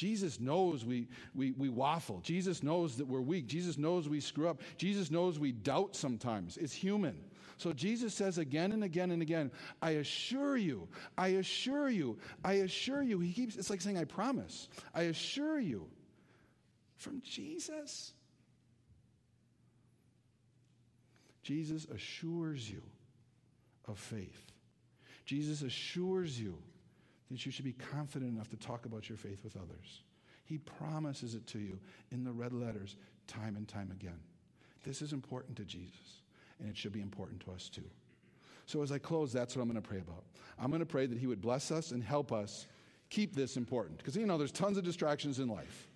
Jesus 0.00 0.40
knows 0.40 0.82
we, 0.82 1.08
we, 1.34 1.50
we 1.50 1.68
waffle. 1.68 2.20
Jesus 2.22 2.62
knows 2.62 2.96
that 2.96 3.06
we're 3.06 3.20
weak. 3.20 3.46
Jesus 3.46 3.76
knows 3.76 4.08
we 4.08 4.18
screw 4.18 4.48
up. 4.48 4.62
Jesus 4.78 5.10
knows 5.10 5.38
we 5.38 5.52
doubt 5.52 5.94
sometimes. 5.94 6.56
It's 6.56 6.72
human. 6.72 7.20
So 7.58 7.74
Jesus 7.74 8.14
says 8.14 8.38
again 8.38 8.72
and 8.72 8.82
again 8.82 9.10
and 9.10 9.20
again, 9.20 9.50
I 9.82 9.90
assure 9.90 10.56
you, 10.56 10.88
I 11.18 11.28
assure 11.28 11.90
you, 11.90 12.16
I 12.42 12.54
assure 12.54 13.02
you. 13.02 13.20
He 13.20 13.34
keeps, 13.34 13.56
it's 13.56 13.68
like 13.68 13.82
saying, 13.82 13.98
I 13.98 14.04
promise. 14.04 14.70
I 14.94 15.02
assure 15.02 15.60
you. 15.60 15.86
From 16.96 17.20
Jesus. 17.22 18.14
Jesus 21.42 21.84
assures 21.94 22.70
you 22.70 22.80
of 23.86 23.98
faith. 23.98 24.46
Jesus 25.26 25.60
assures 25.60 26.40
you 26.40 26.56
that 27.30 27.44
you 27.46 27.52
should 27.52 27.64
be 27.64 27.72
confident 27.72 28.32
enough 28.32 28.48
to 28.50 28.56
talk 28.56 28.86
about 28.86 29.08
your 29.08 29.18
faith 29.18 29.44
with 29.44 29.56
others. 29.56 30.02
He 30.44 30.58
promises 30.58 31.34
it 31.34 31.46
to 31.48 31.58
you 31.58 31.78
in 32.10 32.24
the 32.24 32.32
red 32.32 32.52
letters 32.52 32.96
time 33.28 33.56
and 33.56 33.68
time 33.68 33.90
again. 33.92 34.18
This 34.84 35.00
is 35.00 35.12
important 35.12 35.56
to 35.58 35.64
Jesus, 35.64 36.22
and 36.58 36.68
it 36.68 36.76
should 36.76 36.92
be 36.92 37.00
important 37.00 37.40
to 37.44 37.52
us 37.52 37.68
too. 37.68 37.84
So, 38.66 38.82
as 38.82 38.92
I 38.92 38.98
close, 38.98 39.32
that's 39.32 39.56
what 39.56 39.62
I'm 39.62 39.68
going 39.68 39.80
to 39.80 39.88
pray 39.88 39.98
about. 39.98 40.24
I'm 40.58 40.70
going 40.70 40.80
to 40.80 40.86
pray 40.86 41.06
that 41.06 41.18
He 41.18 41.26
would 41.26 41.40
bless 41.40 41.70
us 41.70 41.92
and 41.92 42.02
help 42.02 42.32
us 42.32 42.66
keep 43.10 43.34
this 43.34 43.56
important. 43.56 43.98
Because, 43.98 44.16
you 44.16 44.26
know, 44.26 44.38
there's 44.38 44.52
tons 44.52 44.76
of 44.76 44.84
distractions 44.84 45.38
in 45.38 45.48
life, 45.48 45.88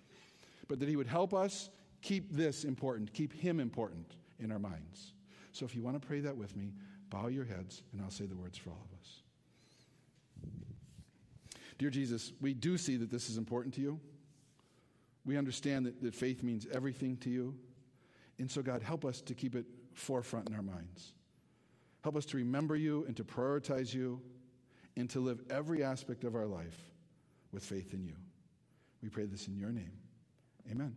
but 0.67 0.79
that 0.79 0.89
He 0.89 0.95
would 0.95 1.07
help 1.07 1.33
us 1.33 1.69
keep 2.01 2.31
this 2.31 2.63
important, 2.63 3.13
keep 3.13 3.33
Him 3.33 3.59
important 3.59 4.15
in 4.39 4.51
our 4.51 4.59
minds. 4.59 5.13
So, 5.51 5.65
if 5.65 5.75
you 5.75 5.81
want 5.81 6.01
to 6.01 6.05
pray 6.05 6.19
that 6.21 6.35
with 6.35 6.55
me, 6.55 6.73
bow 7.09 7.27
your 7.27 7.45
heads, 7.45 7.83
and 7.91 8.01
I'll 8.01 8.11
say 8.11 8.25
the 8.25 8.35
words 8.35 8.57
for 8.57 8.69
all 8.69 8.85
of 8.91 8.99
us. 8.99 9.21
Dear 11.77 11.89
Jesus, 11.89 12.31
we 12.41 12.53
do 12.53 12.77
see 12.77 12.95
that 12.97 13.11
this 13.11 13.29
is 13.29 13.37
important 13.37 13.73
to 13.75 13.81
you. 13.81 13.99
We 15.25 15.37
understand 15.37 15.85
that, 15.85 16.01
that 16.01 16.13
faith 16.13 16.43
means 16.43 16.67
everything 16.71 17.17
to 17.17 17.29
you. 17.29 17.55
And 18.39 18.49
so, 18.49 18.61
God, 18.61 18.81
help 18.81 19.05
us 19.05 19.21
to 19.21 19.33
keep 19.33 19.55
it 19.55 19.65
forefront 19.93 20.49
in 20.49 20.55
our 20.55 20.61
minds. 20.61 21.13
Help 22.03 22.15
us 22.15 22.25
to 22.25 22.37
remember 22.37 22.75
you 22.75 23.03
and 23.07 23.17
to 23.17 23.23
prioritize 23.23 23.93
you 23.93 24.21
and 24.95 25.09
to 25.09 25.19
live 25.19 25.41
every 25.49 25.83
aspect 25.83 26.23
of 26.23 26.35
our 26.35 26.45
life 26.45 26.77
with 27.51 27.63
faith 27.63 27.93
in 27.93 28.03
you. 28.03 28.15
We 29.01 29.09
pray 29.09 29.25
this 29.25 29.47
in 29.47 29.57
your 29.57 29.71
name. 29.71 29.93
Amen. 30.71 30.95